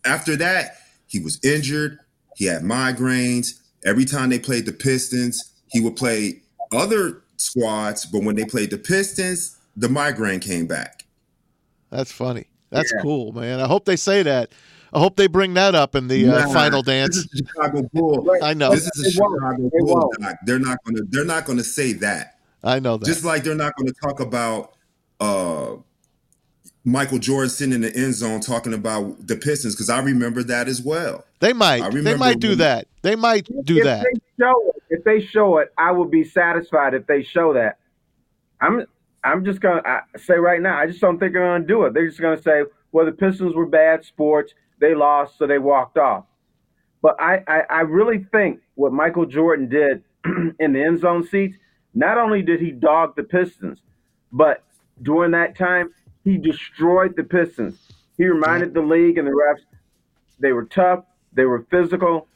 after 0.06 0.34
that. 0.36 0.78
He 1.06 1.20
was 1.20 1.38
injured. 1.44 1.98
He 2.36 2.46
had 2.46 2.62
migraines. 2.62 3.60
Every 3.84 4.06
time 4.06 4.30
they 4.30 4.38
played 4.38 4.64
the 4.64 4.72
Pistons, 4.72 5.52
he 5.70 5.80
would 5.80 5.94
play 5.94 6.40
other 6.72 7.22
squads, 7.36 8.06
but 8.06 8.22
when 8.22 8.36
they 8.36 8.46
played 8.46 8.70
the 8.70 8.78
Pistons, 8.78 9.58
the 9.76 9.90
migraine 9.90 10.40
came 10.40 10.66
back. 10.66 11.04
That's 11.90 12.12
funny. 12.12 12.46
That's 12.70 12.92
yeah. 12.94 13.02
cool, 13.02 13.32
man. 13.32 13.60
I 13.60 13.66
hope 13.66 13.84
they 13.84 13.96
say 13.96 14.22
that. 14.22 14.52
I 14.92 14.98
hope 14.98 15.16
they 15.16 15.26
bring 15.26 15.54
that 15.54 15.74
up 15.74 15.94
in 15.94 16.08
the 16.08 16.28
uh, 16.28 16.48
final 16.52 16.82
dance. 16.82 17.16
This 17.16 17.26
is 17.32 17.42
Chicago 17.46 17.88
Bull. 17.92 18.36
I 18.42 18.54
know. 18.54 18.70
This 18.70 18.90
is 18.96 19.06
a 19.06 19.10
Chicago 19.10 19.70
Bull. 19.72 20.12
They're 20.46 20.58
not 20.58 20.78
gonna. 20.84 21.00
They're 21.08 21.24
not 21.24 21.44
gonna 21.44 21.64
say 21.64 21.92
that. 21.94 22.38
I 22.64 22.80
know 22.80 22.96
that. 22.96 23.06
Just 23.06 23.24
like 23.24 23.44
they're 23.44 23.54
not 23.54 23.76
going 23.76 23.86
to 23.86 23.94
talk 24.02 24.20
about 24.20 24.72
uh, 25.20 25.76
Michael 26.84 27.18
Jordan 27.18 27.50
sitting 27.50 27.74
in 27.74 27.82
the 27.82 27.94
end 27.94 28.14
zone 28.14 28.40
talking 28.40 28.74
about 28.74 29.26
the 29.26 29.36
Pistons 29.36 29.74
because 29.74 29.90
I 29.90 30.00
remember 30.00 30.42
that 30.44 30.68
as 30.68 30.82
well. 30.82 31.24
They 31.40 31.52
might. 31.52 31.88
They 31.92 32.16
might 32.16 32.40
do 32.40 32.56
that. 32.56 32.88
They 33.02 33.14
might 33.14 33.48
do 33.64 33.84
that. 33.84 34.04
They 34.04 34.20
show 34.44 34.72
if 34.90 35.04
they 35.04 35.20
show 35.20 35.58
it, 35.58 35.72
I 35.76 35.92
will 35.92 36.06
be 36.06 36.24
satisfied 36.24 36.94
if 36.94 37.06
they 37.06 37.22
show 37.22 37.52
that. 37.54 37.78
I'm 38.60 38.86
I'm 39.22 39.44
just 39.44 39.60
gonna 39.60 39.82
say 40.16 40.34
right 40.34 40.60
now, 40.60 40.78
I 40.78 40.86
just 40.86 41.00
don't 41.00 41.18
think 41.18 41.32
they're 41.32 41.42
gonna 41.42 41.66
do 41.66 41.84
it. 41.84 41.94
They're 41.94 42.08
just 42.08 42.20
gonna 42.20 42.40
say, 42.40 42.64
well, 42.92 43.06
the 43.06 43.12
Pistons 43.12 43.54
were 43.54 43.66
bad 43.66 44.04
sports, 44.04 44.54
they 44.80 44.94
lost, 44.94 45.38
so 45.38 45.46
they 45.46 45.58
walked 45.58 45.98
off. 45.98 46.24
But 47.02 47.20
I, 47.20 47.42
I, 47.46 47.60
I 47.70 47.80
really 47.80 48.24
think 48.32 48.60
what 48.74 48.92
Michael 48.92 49.26
Jordan 49.26 49.68
did 49.68 50.02
in 50.58 50.72
the 50.72 50.82
end 50.82 51.00
zone 51.00 51.26
seats, 51.26 51.56
not 51.94 52.18
only 52.18 52.42
did 52.42 52.60
he 52.60 52.70
dog 52.70 53.16
the 53.16 53.22
Pistons, 53.22 53.82
but 54.32 54.64
during 55.02 55.30
that 55.32 55.56
time, 55.56 55.90
he 56.24 56.36
destroyed 56.36 57.14
the 57.16 57.24
Pistons. 57.24 57.78
He 58.16 58.26
reminded 58.26 58.74
the 58.74 58.82
league 58.82 59.16
and 59.16 59.26
the 59.26 59.32
refs 59.32 59.64
they 60.40 60.52
were 60.52 60.64
tough, 60.64 61.04
they 61.32 61.44
were 61.44 61.66
physical, 61.70 62.28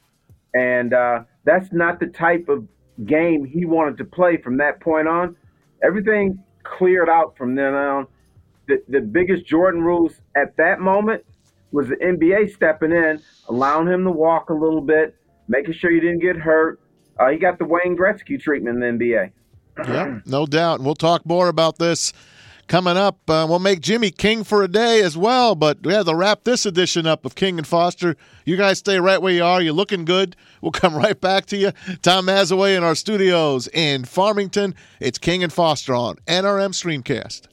and 0.55 0.93
uh, 0.93 1.21
that's 1.45 1.73
not 1.73 2.01
the 2.01 2.07
type 2.07 2.49
of 2.49 2.67
game 3.07 3.45
he 3.45 3.65
wanted 3.65 3.97
to 3.99 4.05
play 4.05 4.37
from 4.37 4.57
that 4.59 4.81
point 4.81 5.09
on. 5.09 5.37
Everything 5.83 6.43
cleared 6.63 7.09
out 7.09 7.37
from 7.37 7.55
then 7.55 7.75
on. 7.75 8.07
The, 8.69 8.83
the 8.89 9.01
biggest 9.01 9.45
Jordan 9.45 9.83
rules 9.83 10.21
at 10.37 10.57
that 10.57 10.81
moment 10.81 11.25
was 11.73 11.89
the 11.89 11.97
NBA 11.97 12.55
stepping 12.55 12.93
in, 12.93 13.21
allowing 13.49 13.89
him 13.89 14.05
to 14.05 14.11
walk 14.11 14.51
a 14.51 14.55
little 14.55 14.83
bit, 14.83 15.17
making 15.49 15.75
sure 15.75 15.91
he 15.91 16.01
didn't 16.01 16.21
get 16.21 16.37
hurt. 16.37 16.81
Uh, 17.19 17.29
he 17.31 17.39
got 17.39 17.59
the 17.59 17.65
Wayne 17.65 17.97
Gretzky 17.97 18.41
treatment 18.41 18.83
in 18.83 18.99
the 18.99 19.05
NBA. 19.05 19.33
Yeah, 19.87 20.21
no 20.27 20.47
doubt. 20.47 20.77
And 20.77 20.85
we'll 20.85 20.95
talk 20.95 21.25
more 21.25 21.49
about 21.49 21.79
this 21.79 22.13
coming 22.69 22.97
up. 22.97 23.19
Uh, 23.29 23.47
we'll 23.49 23.59
make 23.59 23.81
Jimmy 23.81 24.11
king 24.11 24.45
for 24.45 24.63
a 24.63 24.69
day 24.69 25.03
as 25.03 25.17
well. 25.17 25.55
But 25.55 25.85
we 25.85 25.93
have 25.93 26.07
to 26.07 26.15
wrap 26.15 26.45
this 26.45 26.65
edition 26.67 27.07
up 27.07 27.25
of 27.25 27.35
King 27.35 27.59
and 27.59 27.67
Foster. 27.67 28.17
You 28.45 28.57
guys 28.57 28.79
stay 28.79 28.99
right 28.99 29.21
where 29.21 29.33
you 29.33 29.45
are. 29.45 29.61
You're 29.61 29.73
looking 29.73 30.05
good. 30.05 30.37
We'll 30.61 30.73
come 30.73 30.95
right 31.05 31.21
back 31.21 31.47
to 31.47 31.57
you. 31.57 31.73
Tom 32.03 32.27
Mazaway 32.27 32.77
in 32.77 32.85
our 32.85 32.95
studios 32.95 33.69
in 33.69 34.05
Farmington. 34.05 34.75
It's 35.01 35.19
King 35.19 35.43
and 35.43 35.53
Foster 35.53 35.95
on 35.95 36.17
NRM 36.27 36.73
Streamcast. 36.73 37.49